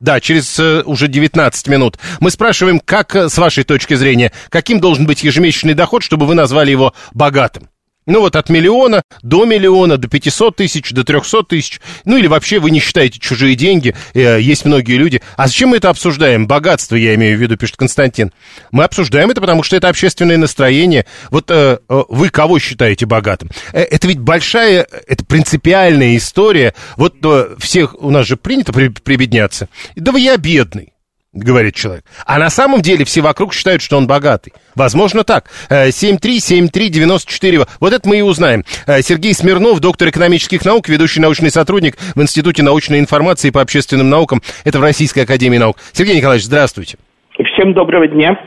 [0.01, 1.99] да, через э, уже 19 минут.
[2.21, 6.35] Мы спрашиваем, как, э, с вашей точки зрения, каким должен быть ежемесячный доход, чтобы вы
[6.35, 7.69] назвали его богатым?
[8.07, 11.81] Ну вот от миллиона до миллиона, до 500 тысяч, до 300 тысяч.
[12.05, 13.95] Ну или вообще вы не считаете чужие деньги.
[14.15, 15.21] Э, есть многие люди.
[15.37, 16.47] А зачем мы это обсуждаем?
[16.47, 18.33] Богатство, я имею в виду, пишет Константин.
[18.71, 21.05] Мы обсуждаем это, потому что это общественное настроение.
[21.31, 23.51] Вот э, э вы кого считаете богатым?
[23.73, 26.75] Это ведь большая, это принципиальная история.
[26.97, 27.17] Вот
[27.59, 29.69] всех, у нас же принято прибедняться.
[29.97, 30.93] Да вы я бедный
[31.37, 32.05] говорит человек.
[32.25, 34.53] А на самом деле все вокруг считают, что он богатый.
[34.75, 35.51] Возможно так.
[35.69, 37.63] 7373948.
[37.63, 38.65] Э, вот это мы и узнаем.
[38.87, 44.11] Э, Сергей Смирнов, доктор экономических наук, ведущий научный сотрудник в Институте научной информации по общественным
[44.11, 44.43] наукам.
[44.65, 45.77] Это в Российской Академии Наук.
[45.93, 46.97] Сергей Николаевич, здравствуйте.
[47.45, 48.39] Всем доброго дня.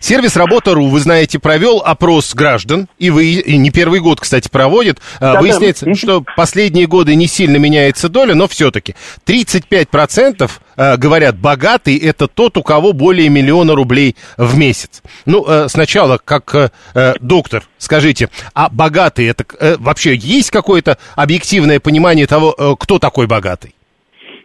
[0.00, 4.98] Сервис Работа.ру, вы знаете, провел опрос граждан, и вы и не первый год, кстати, проводит.
[5.20, 5.94] А, да, Выясняется, да.
[5.94, 8.94] что последние годы не сильно меняется доля, но все-таки
[9.26, 15.02] 35% а, говорят, богатый это тот, у кого более миллиона рублей в месяц.
[15.26, 19.44] Ну, э, сначала, как э, э, доктор, скажите, а богатый это
[19.78, 23.74] вообще есть какое-то объективное понимание того, кто такой богатый?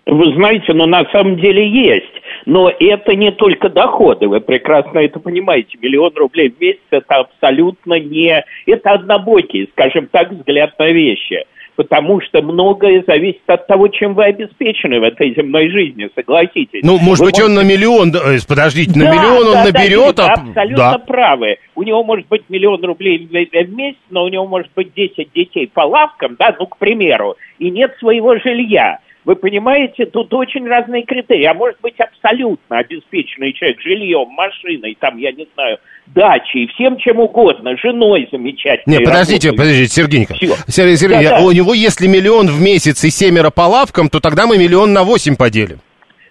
[0.05, 2.22] Вы знаете, но на самом деле есть.
[2.45, 5.77] Но это не только доходы, вы прекрасно это понимаете.
[5.81, 8.43] Миллион рублей в месяц– это абсолютно не...
[8.65, 14.25] Это однобокий, скажем так, взгляд на вещи потому что многое зависит от того, чем вы
[14.25, 16.81] обеспечены в этой земной жизни, согласитесь.
[16.83, 17.43] Ну, может вы быть, можете...
[17.45, 18.11] он на миллион,
[18.47, 20.33] подождите, на да, миллион он да, наберет, да, а...
[20.33, 20.97] абсолютно да.
[20.99, 21.57] правы.
[21.75, 25.69] У него может быть миллион рублей в месяц, но у него может быть 10 детей
[25.73, 28.99] по лавкам, да, ну, к примеру, и нет своего жилья.
[29.25, 31.45] Вы понимаете, тут очень разные критерии.
[31.45, 37.19] А может быть абсолютно обеспеченный человек жильем, машиной, там, я не знаю, дачей, всем чем
[37.19, 38.97] угодно, женой замечательной.
[38.97, 39.65] Нет, подождите, работой.
[39.65, 40.35] подождите, Сергейка.
[40.67, 41.45] Сергей, Сергей, да, да.
[41.45, 45.03] у него если миллион в месяц и семеро по лавкам, то тогда мы миллион на
[45.03, 45.79] восемь поделим.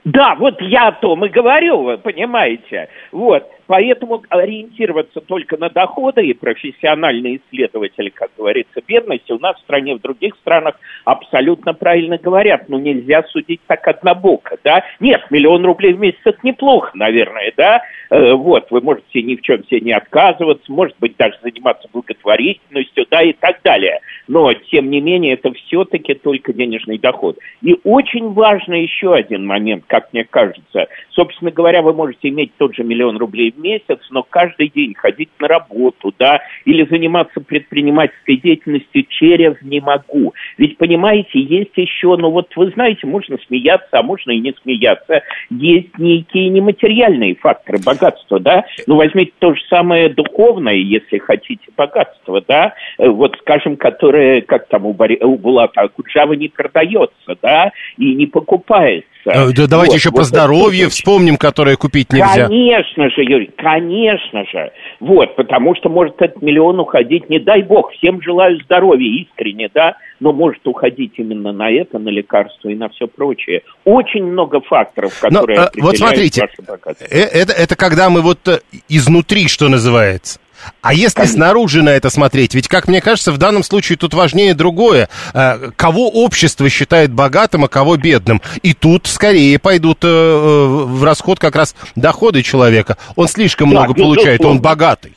[0.05, 2.89] Да, вот я о том и говорю, вы понимаете.
[3.13, 3.49] Вот.
[3.73, 9.95] Поэтому ориентироваться только на доходы и профессиональные исследователи, как говорится, бедности у нас в стране,
[9.95, 12.69] в других странах абсолютно правильно говорят.
[12.69, 14.85] Ну, нельзя судить так однобоко, да?
[15.01, 17.81] Нет, миллион рублей в месяц– это неплохо, наверное, да?
[18.11, 23.07] Э, вот, вы можете ни в чем себе не отказываться, может быть, даже заниматься благотворительностью,
[23.11, 24.01] да, и так далее.
[24.29, 27.39] Но, тем не менее, это все-таки только денежный доход.
[27.63, 30.89] И очень важно еще один момент, как мне кажется.
[31.13, 35.31] Собственно говоря, вы можете иметь тот же миллион рублей в месяц, но каждый день ходить
[35.39, 40.35] на работу, да, или заниматься предпринимательской деятельностью через «не могу».
[40.59, 45.23] Ведь, понимаете, есть еще, ну вот вы знаете, можно смеяться, а можно и не смеяться,
[45.51, 52.43] есть некие нематериальные факторы богатства, да, ну возьмите то же самое духовное, если хотите, богатство,
[52.47, 57.73] да, э, вот, скажем, которое, как там у, Бари, у Булата Акуджава не продается, да,
[57.97, 62.13] и не покупается, Э, да, давайте Вот, еще вот про это здоровье вспомним, которое купить
[62.13, 62.47] нельзя.
[62.47, 64.73] Конечно же, Юрий, конечно же.
[65.01, 69.97] Вот, потому что может этот миллион уходить, не дай бог, всем желаю здоровья искренне, да,
[70.21, 73.63] но может уходить именно на это, на лекарства и на все прочее.
[73.85, 77.05] Очень много факторов, Но, которые э, определяют вот смотрите, богатство.
[77.11, 80.41] э, это, это когда мы вот э, изнутри, что называется.
[80.81, 84.55] А если снаружи на это смотреть, ведь, как мне кажется, в данном случае тут важнее
[84.55, 85.09] другое.
[85.35, 88.41] Э, Кого общество считает богатым, а кого бедным.
[88.63, 92.97] И тут скорее пойдут э, э, в расход как раз доходы человека.
[93.17, 94.61] Он слишком Да, много получает, он безусловно.
[94.61, 95.13] богатый.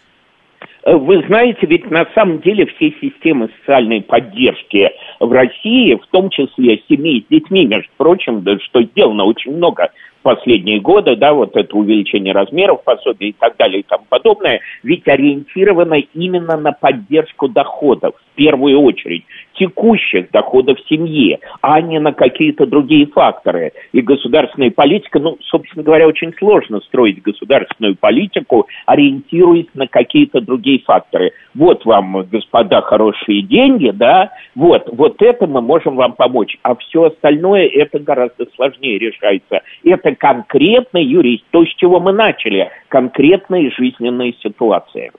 [0.86, 6.80] Вы знаете, ведь на самом деле все системы социальной поддержки в России, в том числе
[6.88, 9.90] семей с детьми, между прочим, да, что сделано очень много
[10.26, 15.08] последние годы, да, вот это увеличение размеров пособий и так далее и тому подобное, ведь
[15.08, 19.24] ориентировано именно на поддержку доходов в первую очередь,
[19.58, 23.74] текущих доходов семьи, а не на какие-то другие факторы.
[23.91, 30.80] И государственная политика, ну, собственно говоря, очень сложно строить государственную политику, ориентируясь на какие-то другие
[30.80, 31.32] факторы.
[31.54, 36.58] Вот вам, господа, хорошие деньги, да, вот, вот это мы можем вам помочь.
[36.63, 39.62] А все остальное, это гораздо сложнее решается.
[39.84, 45.12] Это конкретно, Юрий, то, с чего мы начали, конкретные жизненные ситуации.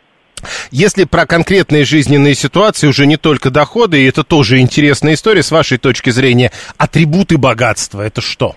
[0.70, 5.50] Если про конкретные жизненные ситуации, уже не только доходы, и это тоже интересная история с
[5.50, 8.54] вашей точки зрения, атрибуты богатства, это что?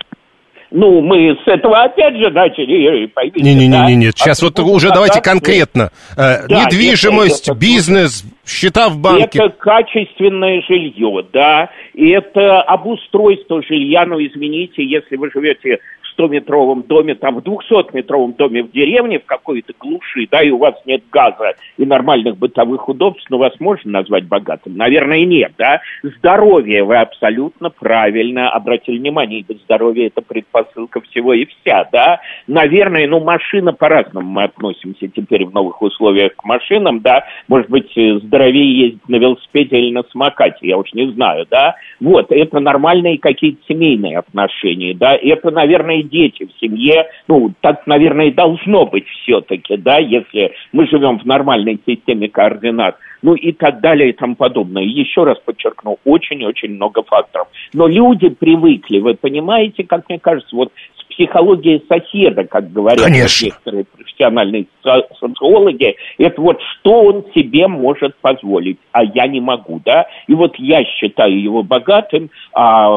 [0.72, 3.10] Ну, мы с этого опять же начали,
[3.42, 3.92] Не-не-не, да?
[3.92, 5.90] нет, сейчас вот уже давайте конкретно.
[6.16, 9.40] Э, Да, Недвижимость, это- бизнес, счета в банке.
[9.40, 15.80] Это качественное жилье, да, и это обустройство жилья, ну, извините, если вы живете
[16.20, 20.76] 100-метровом доме, там, в 200-метровом доме в деревне, в какой-то глуши, да, и у вас
[20.86, 24.76] нет газа и нормальных бытовых удобств, ну, вас можно назвать богатым?
[24.76, 25.82] Наверное, нет, да.
[26.04, 32.20] Здоровье, вы абсолютно правильно обратили внимание, ибо здоровье– это предпосылка всего и вся, да.
[32.48, 37.26] Наверное, ну, машина по-разному мы относимся теперь в новых условиях к машинам, да.
[37.48, 41.76] Может быть, э, здоровее ездить на велосипеде или на самокате, я уж не знаю, да.
[42.00, 45.16] Вот, это нормальные какие-то семейные отношения, да.
[45.16, 50.88] Это, наверное, дети в семье, ну, так, наверное, и должно быть все-таки, да, если мы
[50.88, 54.84] живем в нормальной системе координат, ну и так далее и тому подобное.
[54.84, 57.48] Еще раз подчеркну, очень-очень много факторов.
[57.74, 60.72] Но люди привыкли, вы понимаете, как мне кажется, вот
[61.20, 63.46] с психологией соседа, как говорят Конечно.
[63.46, 69.82] некоторые профессиональные со- социологи, это вот что он себе может позволить, а я не могу,
[69.86, 70.06] да?
[70.28, 72.88] И вот я считаю его богатым, а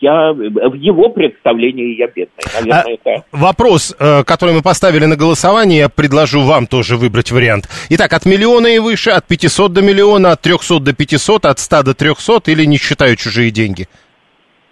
[0.00, 2.44] я в его представлении я бедный.
[2.54, 3.24] Наверное, это...
[3.32, 7.68] Вопрос, э, который мы поставили на голосование, я предложу вам тоже выбрать вариант.
[7.90, 11.82] Итак, от миллиона и выше, от 500 до миллиона, от 300 до 500, от 100
[11.82, 13.86] до 300 или не считаю чужие деньги?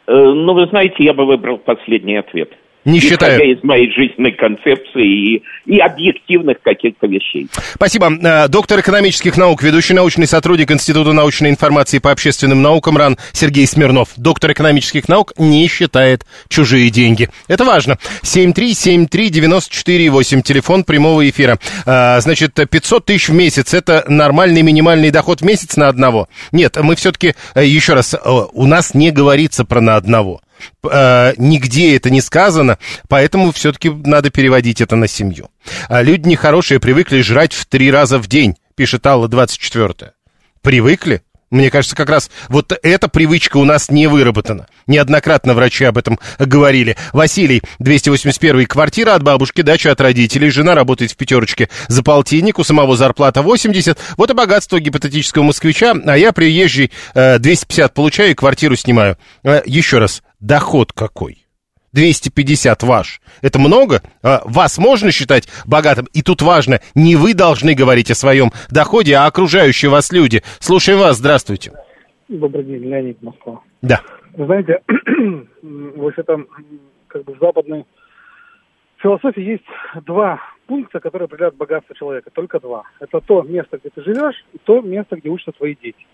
[0.07, 2.53] Э, Ну, вы знаете, я бы выбрал последний ответ.
[2.87, 3.59] Не Исходя считаю.
[3.59, 7.49] из моей жизненной концепции и, и объективных каких-то вещей.
[7.75, 8.12] Спасибо.
[8.22, 13.66] Э, Доктор экономических наук, ведущий научный сотрудник Института научной информации по общественным наукам РАН Сергей
[13.66, 14.11] Смирнов.
[14.16, 17.29] Доктор экономических наук не считает чужие деньги.
[17.49, 17.99] Это важно.
[18.22, 21.59] 7373948, телефон прямого эфира.
[21.87, 26.29] Э, Значит, 500 тысяч в месяц– это нормальный минимальный доход в месяц на одного?
[26.53, 30.40] Нет, мы все-таки, еще раз, э, у нас не говорится про на одного.
[30.90, 35.50] Э, нигде это не сказано, поэтому все-таки надо переводить это на семью.
[35.88, 40.12] А люди нехорошие привыкли жрать в три раза в день, пишет Алла 24
[40.62, 41.22] Привыкли?
[41.50, 44.66] Мне кажется, как раз вот эта привычка у нас не выработана.
[44.88, 46.96] Неоднократно врачи об этом говорили.
[47.12, 50.50] Василий, 281 квартира от бабушки, дача от родителей.
[50.50, 53.96] Жена работает в пятерочке за полтинник, у самого зарплата 80.
[54.16, 59.16] Вот и богатство гипотетического москвича, а я приезжий э, 250 получаю и квартиру снимаю.
[59.44, 61.46] Э, еще раз, доход какой?
[61.92, 63.20] 250 ваш.
[63.40, 64.03] Это много?
[64.22, 66.07] А, Вас можно считать богатым?
[66.12, 70.42] И тут важно, не вы должны говорить о своем доходе, а окружающие вас люди.
[70.59, 71.72] Слушаем вас, здравствуйте.
[72.29, 73.61] Добрый день, Леонид Москва.
[73.83, 74.03] Да.
[74.35, 74.81] Вы знаете,
[75.62, 76.49] вообще-то, м,
[77.09, 77.87] как бы в западной
[78.99, 79.64] философии есть
[80.05, 82.31] два пункта, которые определяют богатство человека.
[82.31, 82.85] Только два.
[83.00, 86.07] Это то место, где ты живешь, и то место, где учатся твои дети.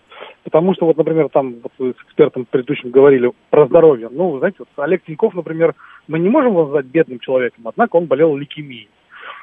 [0.43, 4.09] Потому что, вот, например, там вот вы с экспертом предыдущим говорили про здоровье.
[4.11, 5.75] Ну, вы знаете, вот Олег Тиньков, например,
[6.07, 8.89] мы не можем его назвать бедным человеком, однако он болел лейкемией.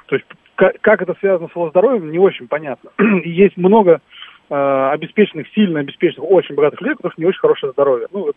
[0.06, 2.90] То есть как, это связано с его здоровьем, не очень понятно.
[3.24, 4.00] И есть много
[4.50, 8.08] э, обеспеченных, сильно обеспеченных, очень богатых людей, у которых не очень хорошее здоровье.
[8.12, 8.36] Ну, вот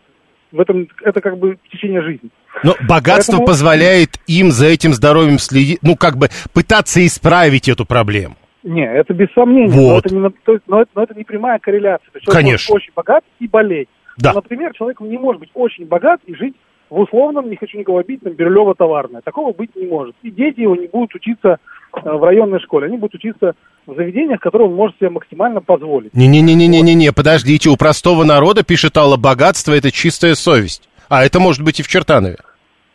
[0.54, 2.30] в этом это как бы течение жизни.
[2.62, 7.84] Но богатство Поэтому- позволяет им за этим здоровьем следить, ну, как бы пытаться исправить эту
[7.84, 8.36] проблему.
[8.62, 9.74] Не, это без сомнения.
[9.74, 10.06] Но, Вот.
[10.06, 10.32] это не, на-
[10.66, 12.10] но, это, но это не прямая корреляция.
[12.12, 12.72] То есть человек Конечно.
[12.72, 13.88] может очень богат и болеть.
[14.16, 14.30] Да.
[14.32, 16.54] Но, например, человек не может быть очень богат и жить
[16.88, 19.20] в условном, не хочу никого обидеть, там, Бирюлево-Товарное.
[19.22, 20.14] Такого быть не может.
[20.22, 21.58] И дети его не будут учиться
[22.02, 23.54] в районной школе, они будут учиться
[23.86, 26.14] в заведениях, которые он может себе максимально позволить.
[26.14, 30.88] Не-не-не-не-не-не, подождите, у простого народа, пишет Алла, богатство– это чистая совесть.
[31.08, 32.38] А это может быть и в Чертанове.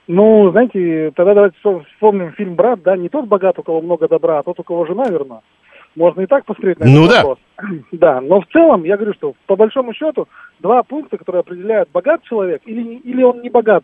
[0.08, 1.56] Ну, знаете, тогда давайте
[1.94, 4.86] вспомним фильм «Брат», да, не тот богат, у кого много добра, а тот, у кого
[4.86, 5.42] жена верна.
[5.96, 7.18] Можно и так посмотреть на этот Ну да.
[7.18, 7.38] вопрос.
[7.92, 10.28] Да, но в целом, я говорю, что по большому счету,
[10.60, 13.84] два пункта, которые определяют, богат человек или, или он не богат,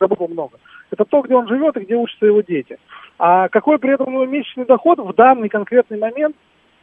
[0.00, 0.58] забыл много.
[0.90, 2.78] Это то, где он живет и где учатся его дети.
[3.18, 6.36] А какой при этом у него месячный доход в данный конкретный момент,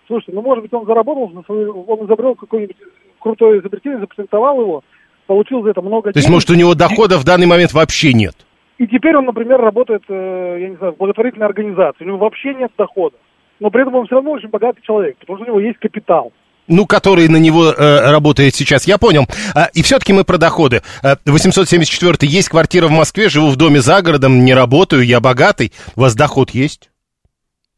[0.08, 2.78] слушайте, ну, может быть, он заработал, он изобрел какое-нибудь
[3.20, 4.84] крутое изобретение, запатентовал его,
[5.28, 6.36] получил за это много То есть, денег.
[6.36, 8.36] может, у него дохода в данный момент вообще нет?
[8.78, 12.04] И теперь он, например, работает, э, я не знаю, в благотворительной организации.
[12.04, 13.16] У него вообще нет дохода.
[13.60, 16.34] Но при этом он все равно очень богатый человек, потому что у него есть капитал.
[16.68, 19.28] Ну, который на него э, работает сейчас, я понял.
[19.54, 20.82] А, и все-таки мы про доходы.
[21.04, 25.74] А, 874 есть квартира в Москве, живу в доме за городом, не работаю, я богатый.
[25.96, 26.92] У вас доход есть?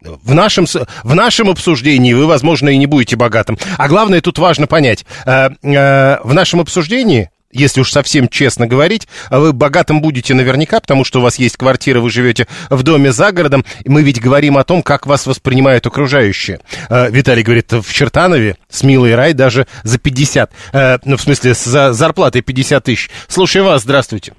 [0.02, 3.58] В нашем, в нашем обсуждении вы, возможно, и не будете богатым.
[3.78, 9.08] А главное, тут важно понять, э, э, в нашем обсуждении, если уж совсем честно говорить,
[9.30, 13.32] вы богатым будете наверняка, потому что у вас есть квартира, вы живете в доме за
[13.32, 16.60] городом, и мы ведь говорим о том, как вас воспринимают окружающие.
[16.90, 21.54] Э, Виталий говорит, в Чертанове с милый рай даже за 50, э, ну, в смысле,
[21.54, 23.10] за зарплатой 50 тысяч.
[23.28, 24.34] Слушаем вас, здравствуйте.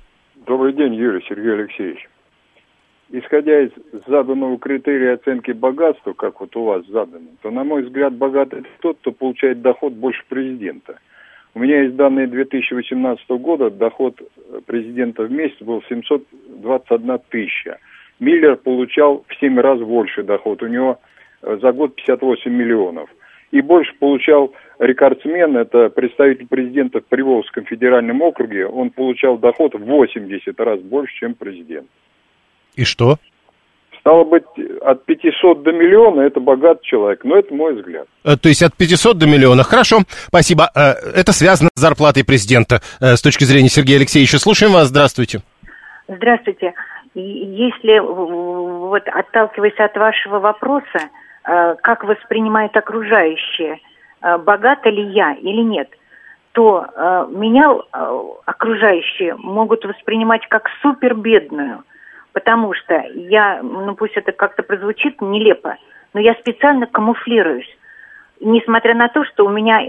[0.46, 2.08] Добрый день, Юрий Сергей Алексеевич.
[3.10, 3.70] Исходя из
[4.08, 8.98] заданного критерия оценки богатства, как вот у вас задано, то, на мой взгляд, богатый тот,
[8.98, 10.98] кто получает доход больше президента.
[11.55, 17.78] У меня есть данные 2018 года, доход э, президента в месяц был 721 тысяча.
[18.18, 20.98] Миллер получал в 7 раз больше доход, у него
[21.42, 23.09] э, за год 58 миллионов.
[23.52, 29.84] И больше получал рекордсмен, это представитель президента в Приволжском федеральном округе, он получал доход в
[29.84, 31.86] 80 раз больше, чем президент.
[32.74, 33.18] И что?
[34.05, 34.44] Стало быть,
[34.82, 38.07] от 500 до миллиона это богатый человек, но это мой взгляд.
[38.22, 39.62] Э, То есть от 500 до миллиона.
[39.62, 40.68] Хорошо, спасибо.
[40.76, 44.38] Э, Это связано с зарплатой президента э, с точки зрения Сергея Алексеевича.
[44.38, 45.38] Слушаем вас, здравствуйте.
[46.07, 46.74] Здравствуйте.
[47.14, 51.09] Если вот отталкиваясь от вашего вопроса,
[51.42, 53.78] как воспринимают окружающие,
[54.20, 55.88] богата ли я или нет,
[56.52, 56.84] то
[57.30, 57.70] меня
[58.44, 61.84] окружающие могут воспринимать как супер бедную,
[62.35, 65.76] потому что я, ну пусть это как-то прозвучит нелепо,
[66.12, 67.68] но я специально камуфлируюсь.
[68.41, 69.87] Несмотря на то, что у меня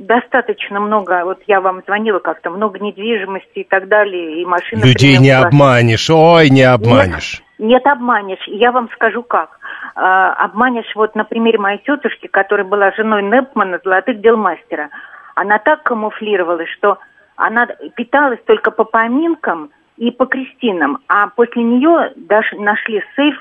[0.00, 4.84] достаточно много, вот я вам звонила как-то, много недвижимости и так далее, и машины...
[4.84, 7.42] Людей не обманешь, ой, не обманешь.
[7.58, 8.46] Нет, обманешь.
[8.46, 9.58] Я вам скажу как.
[9.94, 14.90] А, обманешь вот на примере моей тетушки, которая была женой Непмана, золотых дел мастера.
[15.34, 16.98] Она так камуфлировалась, что
[17.34, 17.66] она
[17.96, 23.36] питалась только по поминкам и по крестинам, а после нее даже нашли сейф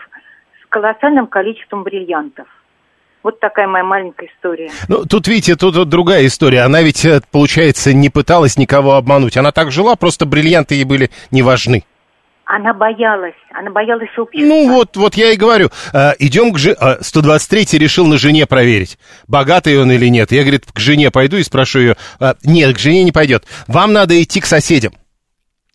[0.61, 2.47] с колоссальным количеством бриллиантов.
[3.23, 4.69] Вот такая моя маленькая история.
[4.87, 6.61] Ну, тут, видите, тут вот другая история.
[6.61, 9.35] Она ведь, э, получается, не пыталась никого обмануть.
[9.35, 11.85] Она так жила, просто бриллианты ей были не важны.
[12.45, 14.47] Она боялась, она боялась общества.
[14.47, 15.71] Ну, вот, вот я и говорю.
[15.91, 16.77] Э, идем к жене.
[16.79, 20.31] 123-й решил на жене проверить, богатый он или нет.
[20.31, 21.97] Я, говорит, к жене пойду и спрошу ее.
[22.19, 23.45] э, нет, к жене не пойдет.
[23.67, 24.93] Вам надо идти к соседям.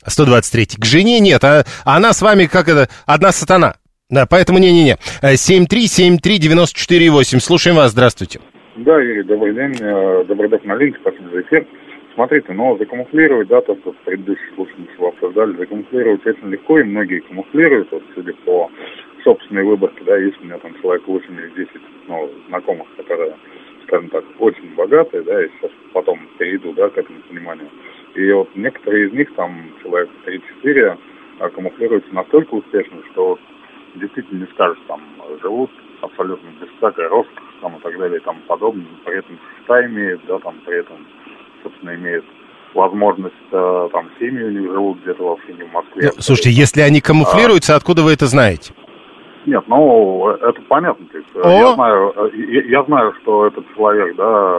[0.06, 3.74] 123 К жене нет, а она с вами как это, одна сатана.
[4.10, 4.96] Да, поэтому не-не-не.
[5.22, 7.38] Э, 7373948.
[7.38, 8.40] Слушаем вас, здравствуйте.
[8.76, 9.76] Да, Юрий, добрый день.
[9.80, 11.64] Э, Добродок на линке, спасибо за эфир.
[12.14, 16.82] Смотрите, но закамуфлировать, да, то, что в предыдущих слушаниях вы обсуждали, закамуфлировать очень легко, и
[16.82, 18.68] многие камуфлируют, вот, судя по
[19.22, 21.70] собственной выборке, да, есть у меня там человек 8 или 10
[22.08, 23.36] ну, знакомых, которые,
[23.84, 27.68] скажем так, очень богатые, да, и сейчас потом перейду, да, к этому пониманию.
[28.14, 30.98] И вот некоторые из них, там, человек 3-4,
[31.38, 33.40] а, камуфлируются настолько успешно, что вот
[33.94, 35.00] действительно не скажешь, там,
[35.42, 35.70] живут
[36.02, 40.20] абсолютно без всякой роскоши, там, и так далее, и тому подобное, при этом счета имеют,
[40.26, 41.06] да, там, при этом,
[41.62, 42.24] собственно, имеют
[42.74, 46.10] возможность, э, там, семьи у них живут где-то вообще не в Москве.
[46.14, 48.72] Ну, слушайте, если они камуфлируются, откуда вы это знаете?
[49.46, 51.06] Нет, ну, это понятно.
[51.06, 51.50] То есть, э, О!
[51.50, 54.56] я, знаю, э, я, я знаю, что этот человек, да,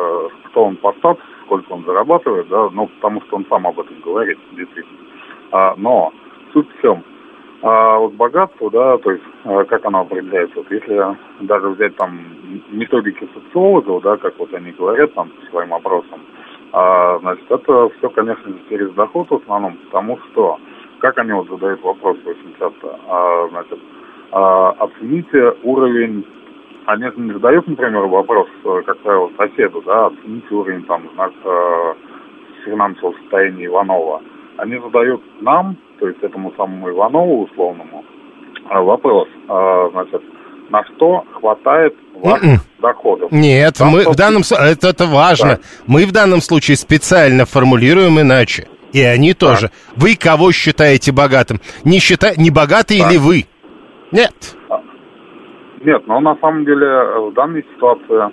[0.47, 3.99] кто он по статусу, сколько он зарабатывает, да, ну, потому что он сам об этом
[4.01, 4.99] говорит, действительно.
[5.51, 6.13] А, но
[6.53, 7.03] суть в чем?
[7.61, 12.19] А вот богатство, да, то есть э, как оно определяется, вот если даже взять там
[12.69, 16.21] методики социологов, да, как вот они говорят там своим опросам,
[16.71, 20.57] а, значит, это все, конечно через доход в основном, потому что,
[20.99, 23.79] как они вот задают вопрос очень часто, а, значит,
[24.31, 26.25] а, оцените уровень,
[26.93, 31.31] они же не задают, например, вопрос, э, как правило, соседу, да, оцените уровень там знак,
[31.43, 31.93] э,
[32.65, 34.21] финансового состояния Иванова.
[34.57, 38.03] они задают нам, то есть этому самому Иванову условному,
[38.69, 40.21] э, вопрос, э, значит,
[40.69, 42.57] на что хватает ваших Мгм.
[42.79, 43.31] доходов.
[43.31, 45.55] Нет, Там, мы в данном с- это, это важно.
[45.55, 45.59] Да.
[45.87, 48.67] Мы в данном случае специально формулируем иначе.
[48.93, 49.71] И они тоже.
[49.95, 51.59] Вы кого считаете богатым?
[51.83, 53.45] Не считай, не богатый или вы?
[54.11, 54.55] Нет.
[55.83, 58.31] Нет, но на самом деле э, в данной ситуации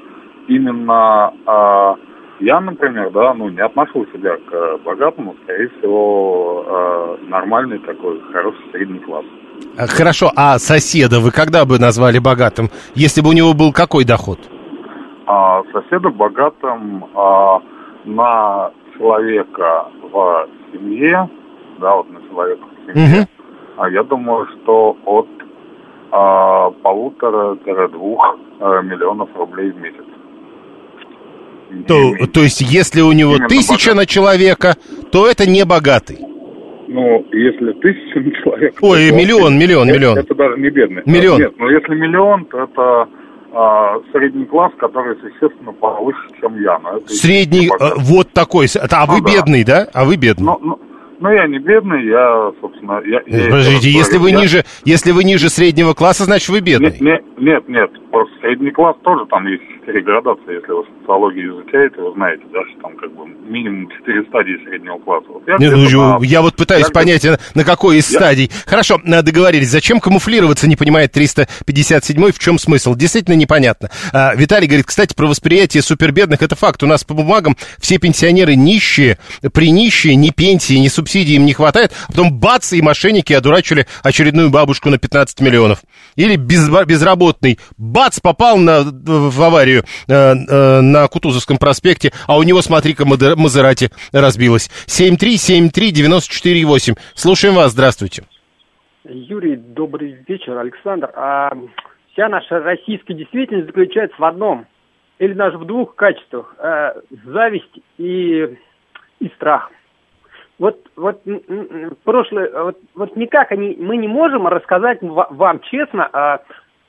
[0.49, 1.94] именно э,
[2.40, 8.20] я, например, да, ну не отношу себя к э, богатому, скорее всего, э, нормальный такой
[8.32, 9.24] хороший средний класс.
[9.76, 14.05] А, Хорошо, а соседа вы когда бы назвали богатым, если бы у него был какой
[14.05, 14.38] доход?
[15.26, 17.61] А соседа богатым а,
[18.05, 21.28] на человека в семье,
[21.78, 23.26] да, вот на человека в семье,
[23.76, 25.28] а я думаю, что от
[26.11, 30.04] полутора-двух э, миллионов рублей в месяц.
[31.86, 34.76] То, то есть, если у него тысяча на человека,
[35.12, 36.18] то это не богатый.
[36.88, 38.76] Ну, если тысяча на человека...
[38.80, 40.18] Ой, то миллион, миллион, это, миллион.
[40.18, 41.02] Это даже не бедный.
[41.04, 41.38] Миллион.
[41.40, 43.09] Нет, ну если миллион, то это
[43.52, 46.78] а, средний класс, который существенно повыше, чем я.
[46.78, 47.98] Но это Средний, богатый.
[47.98, 48.66] э, вот такой.
[48.90, 49.32] А вы Ну да.
[49.32, 49.86] бедный, да?
[49.92, 50.46] А вы бедный.
[50.46, 50.78] Ну, ну,
[51.20, 53.00] ну, я не бедный, я, собственно...
[53.04, 56.90] Я, я Подождите, если вы я- ниже, если вы ниже среднего класса, значит вы бедный.
[56.90, 61.55] Нет, нет, нет, нет, просто средний класс тоже там есть четыре градации, если вы социологию
[61.62, 65.26] изучаете, вы знаете, да, что там как бы минимум четыре стадии среднего класса.
[65.30, 68.51] Вот я Не, ну, на- я вот пытаюсь я понять, на, какой из Я- стадий.
[68.66, 69.70] Хорошо, э, договорились.
[69.70, 72.95] Зачем камуфлироваться, не понимает 357 в чем смысл?
[72.95, 73.89] Действительно непонятно.
[74.12, 76.82] А, Виталий говорит, кстати, про восприятие супербедных, это факт.
[76.82, 79.18] У нас по бумагам все пенсионеры нищие,
[79.55, 81.93] принищие, ни пенсии, ни субсидий им не хватает.
[82.09, 85.78] А потом бац, и мошенники одурачили очередную бабушку на 15 миллионов.
[86.16, 89.77] Или без- безработный, бац, попал на, в аварию
[90.08, 94.70] э, э, на Кутузовском проспекте, а у него, смотри-ка, Мазерати разбилась.
[94.86, 96.96] 7373948.
[97.14, 98.24] Слушаем вас, здравствуйте.
[99.04, 101.10] Юрий, добрый вечер, Александр.
[101.14, 101.52] А
[102.12, 104.66] вся наша российская действительность заключается в одном,
[105.18, 106.54] или даже в двух качествах.
[106.58, 108.56] А, зависть и,
[109.20, 109.70] и страх.
[110.58, 111.22] Вот, вот
[112.02, 116.40] прошлое, вот, вот никак они, мы не можем рассказать ва- вам честно о,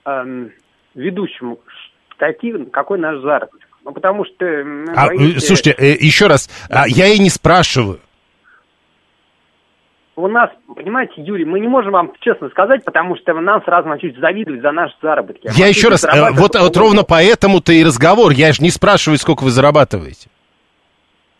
[0.06, 0.52] эм,
[0.96, 1.60] ведущему,
[2.20, 3.68] какие, какой наш заработок.
[3.84, 4.46] Ну, потому что...
[4.46, 8.00] мы А, боимся- э, слушайте, э, еще раз, а, я и не спрашиваю.
[10.16, 14.18] у нас, понимаете, Юрий, мы не можем вам честно сказать, потому что нам сразу начнут
[14.18, 15.50] завидовать за наши заработки.
[15.56, 18.32] Я еще раз, э, вот, вот ровно поэтому-то и разговор.
[18.32, 20.28] Я же не спрашиваю, сколько вы зарабатываете.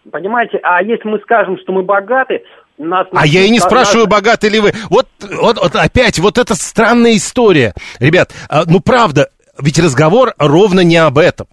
[0.10, 2.44] Понимаете, а если мы скажем, что мы богаты,
[2.78, 3.06] нас...
[3.12, 4.72] А я и не нас- спрашиваю, богаты ли вы.
[4.90, 7.74] Вот, вот, вот опять, вот эта странная история.
[8.00, 9.30] Ребят, а, ну правда,
[9.62, 11.48] ведь разговор ровно не об этом.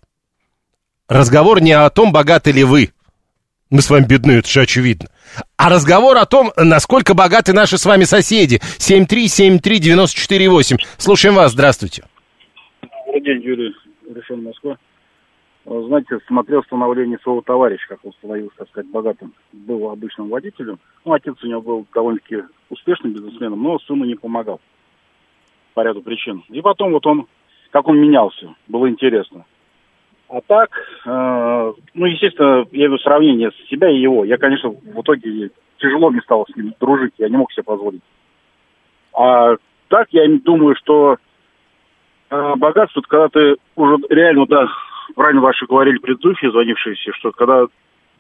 [1.08, 2.90] Разговор не о том, богаты ли вы.
[3.70, 5.08] Мы с вами бедны, это же очевидно.
[5.56, 8.60] А разговор о том, насколько богаты наши с вами соседи.
[8.78, 10.76] 7373948.
[10.98, 12.04] Слушаем вас, здравствуйте.
[13.06, 13.74] Добрый день, Юрий
[14.14, 14.78] Решен, Москва.
[15.66, 19.34] Э, Знаете, смотрел становление своего товарища, как он становился, так сказать, богатым.
[19.52, 20.78] Был обычным водителем.
[21.04, 22.36] Ну, отец у него был довольно-таки
[22.70, 24.60] успешным бизнесменом, но сыну не помогал
[25.74, 26.44] по ряду причин.
[26.48, 27.26] И потом вот он,
[27.70, 29.44] как он менялся, было интересно.
[30.28, 30.70] А так,
[31.04, 34.24] э, ну, естественно, я веду сравнение с себя и его.
[34.24, 38.02] Я, конечно, в итоге тяжело мне стало с ним дружить, я не мог себе позволить.
[39.12, 39.56] А
[39.88, 41.16] так, я думаю, что
[42.30, 44.66] э, богатство, это когда ты уже реально, да,
[45.14, 47.66] правильно ваши говорили предыдущие звонившиеся, что когда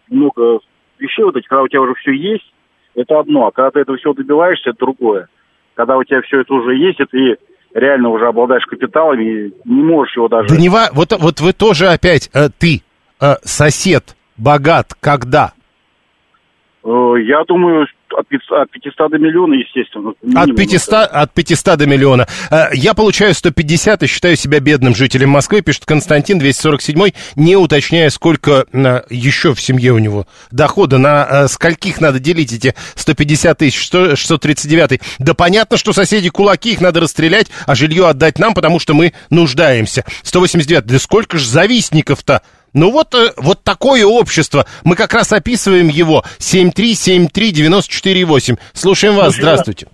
[0.08, 0.60] много
[0.98, 2.52] вещей вот этих, когда у тебя уже все есть,
[2.94, 5.28] это одно, а когда ты этого всего добиваешься, это другое.
[5.74, 7.38] Когда у тебя все это уже есть, и ты
[7.76, 10.48] реально уже обладаешь капиталом и не можешь его даже...
[10.48, 12.82] Да не ва- вот, вот вы тоже опять, э, ты,
[13.20, 15.52] э, сосед, богат, когда?
[16.84, 17.86] Э, Я думаю,
[18.16, 20.10] от 500, от 500 до миллиона, естественно.
[20.10, 21.04] От минимум 500, это.
[21.06, 22.26] от 500 до миллиона.
[22.50, 28.08] Э, Я получаю 150 и считаю себя бедным жителем Москвы, пишет Константин 247, не уточняя,
[28.10, 33.58] сколько э, еще в семье у него дохода, на э, скольких надо делить эти 150
[33.58, 35.00] тысяч, что- 639.
[35.18, 39.12] Да понятно, что соседи кулаки, их надо расстрелять, а жилье отдать нам, потому что мы
[39.30, 40.04] нуждаемся.
[40.22, 42.42] 189, да сколько же завистников-то?
[42.74, 44.66] Ну вот, э, вот такое общество.
[44.84, 46.24] Мы как раз описываем его.
[46.38, 48.56] 7373948.
[48.72, 49.34] Слушаем вас.
[49.36, 49.86] Здравствуйте.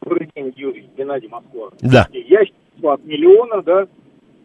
[0.00, 1.70] Добрый день, Юрий, Геннадий Москва.
[1.80, 2.08] Да.
[2.12, 3.86] Я считаю, от миллиона, да,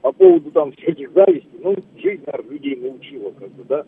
[0.02, 3.84] по поводу там всяких завистей, ну, жизнь, наверное, людей научила, как бы, да,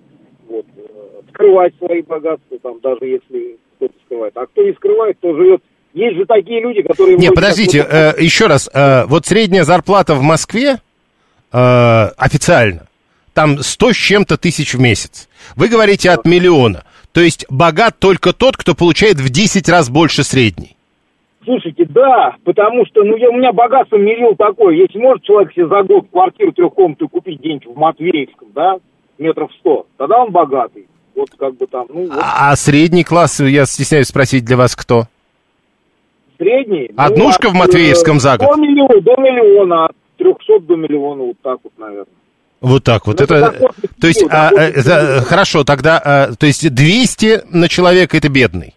[0.49, 0.81] вот, э,
[1.29, 4.35] скрывать свои богатства, там, даже если кто-то скрывает.
[4.37, 5.61] А кто не скрывает, то живет.
[5.93, 7.17] Есть же такие люди, которые...
[7.17, 8.69] Не, подождите, э, еще раз.
[8.73, 10.77] э, вот средняя зарплата в Москве
[11.51, 12.86] э, официально,
[13.37, 15.29] там 100 с чем-то тысяч в месяц.
[15.55, 16.83] Вы говорите от миллиона.
[17.13, 20.75] То есть богат только тот, кто получает в 10 раз больше средней.
[21.43, 24.77] Слушайте, да, потому что ну, я, у меня богатство мерил такое.
[24.77, 28.77] Если может человек себе за год квартиру трехкомнатную купить где-нибудь в Матвеевском, да,
[29.19, 30.87] метров сто, тогда он богатый.
[31.15, 32.07] Вот как бы там, ну...
[32.07, 32.19] Вот.
[32.19, 35.03] А средний класс, я стесняюсь спросить, для вас кто?
[36.39, 36.89] Средний?
[36.97, 38.47] Однушка ну, в Матвеевском за год?
[38.47, 42.07] До миллиона, до миллиона, от 300 до миллиона, вот так вот, наверное.
[42.61, 43.19] Вот так вот.
[43.19, 47.69] Ну, это, это то есть, а, а, за- хорошо, тогда, а, то есть 200 на
[47.69, 48.73] человека это бедный.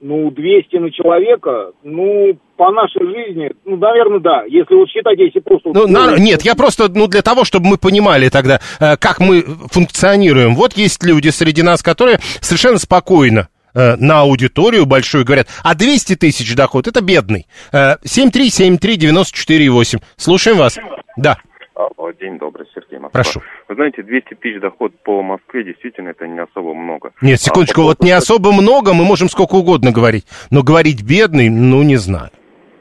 [0.00, 4.44] Ну, 200 на человека, ну, по нашей жизни, ну, наверное, да.
[4.44, 5.70] Если вот считать, если просто...
[5.74, 9.42] Ну, на- нет, я просто, ну, для того, чтобы мы понимали тогда, э, как мы
[9.70, 10.54] функционируем.
[10.54, 16.54] Вот есть люди среди нас, которые совершенно спокойно на аудиторию большую говорят, а 200 тысяч
[16.56, 17.46] доход, это бедный.
[17.70, 20.00] Э, 7373948.
[20.16, 20.78] Слушаем вас.
[21.16, 21.36] Да.
[21.78, 23.22] Алло, день добрый, Сергей Москва.
[23.22, 23.40] Прошу.
[23.68, 27.12] Вы знаете, 200 тысяч доход по Москве действительно это не особо много.
[27.22, 30.26] Нет, секундочку, А по вот не особо много, мы можем сколько угодно говорить.
[30.50, 32.30] Но говорить бедный, ну, не знаю.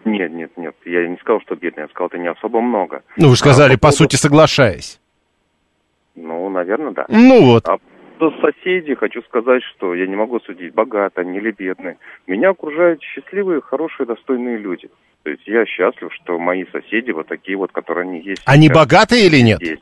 [0.04, 3.04] Нет, нет, нет, я не сказал, что бедный, я сказал, это не особо много.
[3.18, 5.00] Ну, вы же сказали, А по поводу- сути, соглашаясь.
[6.16, 7.06] Ну, наверное, да.
[7.08, 7.68] Ну вот.
[7.68, 7.78] А
[8.18, 11.98] по соседей хочу сказать, что я не могу судить, богаты они или бедные.
[12.26, 14.90] Меня окружают счастливые, хорошие, достойные люди.
[15.28, 18.42] То есть я счастлив, что мои соседи вот такие вот, которые они есть.
[18.46, 19.58] Они богатые или нет?
[19.58, 19.82] здесь.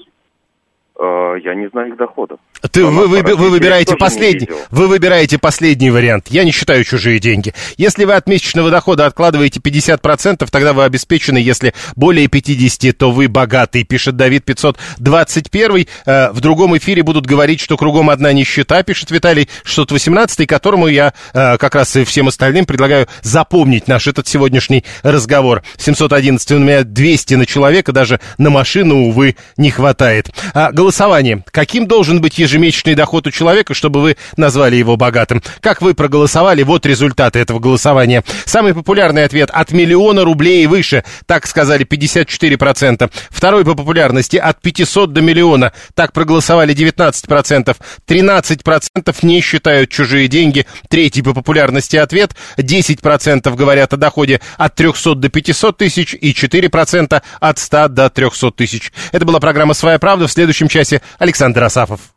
[0.98, 2.40] Э, Я не знаю их доходов.
[2.72, 6.28] Ты, вы, вы- вы выбираете последний, вы выбираете последний вариант.
[6.30, 7.54] Я не считаю чужие деньги.
[7.78, 11.38] Если вы от месячного дохода откладываете 50%, тогда вы обеспечены.
[11.38, 15.88] Если более 50, то вы богатый, пишет Давид 521.
[16.06, 21.14] Э, в другом эфире будут говорить, что кругом одна нищета, пишет Виталий 618, которому я
[21.34, 25.64] э, как раз и всем остальным предлагаю запомнить наш этот сегодняшний разговор.
[25.78, 30.30] 711 у меня 200 на человека, даже на машину, увы, не хватает.
[30.54, 31.44] А, голосование.
[31.52, 35.42] Каким должен быть ежемесячный доход у человека, чтобы вы назвали его богатым?
[35.62, 36.64] Как вы проголосовали?
[36.64, 38.24] Вот результаты этого голосования.
[38.46, 41.04] Самый популярный ответ от миллиона рублей и выше.
[41.26, 43.12] Так сказали 54%.
[43.30, 45.74] Второй по популярности от 500 до миллиона.
[45.94, 47.76] Так проголосовали 19%.
[48.08, 50.66] 13% не считают чужие деньги.
[50.90, 52.36] Третий по популярности ответ.
[52.58, 58.52] 10% говорят о доходе от 300 до 500 тысяч и 4% от 100 до 300
[58.52, 58.92] тысяч.
[59.12, 60.28] Это была программа «Своя правда».
[60.28, 62.12] В следующем часе Александр Асафов.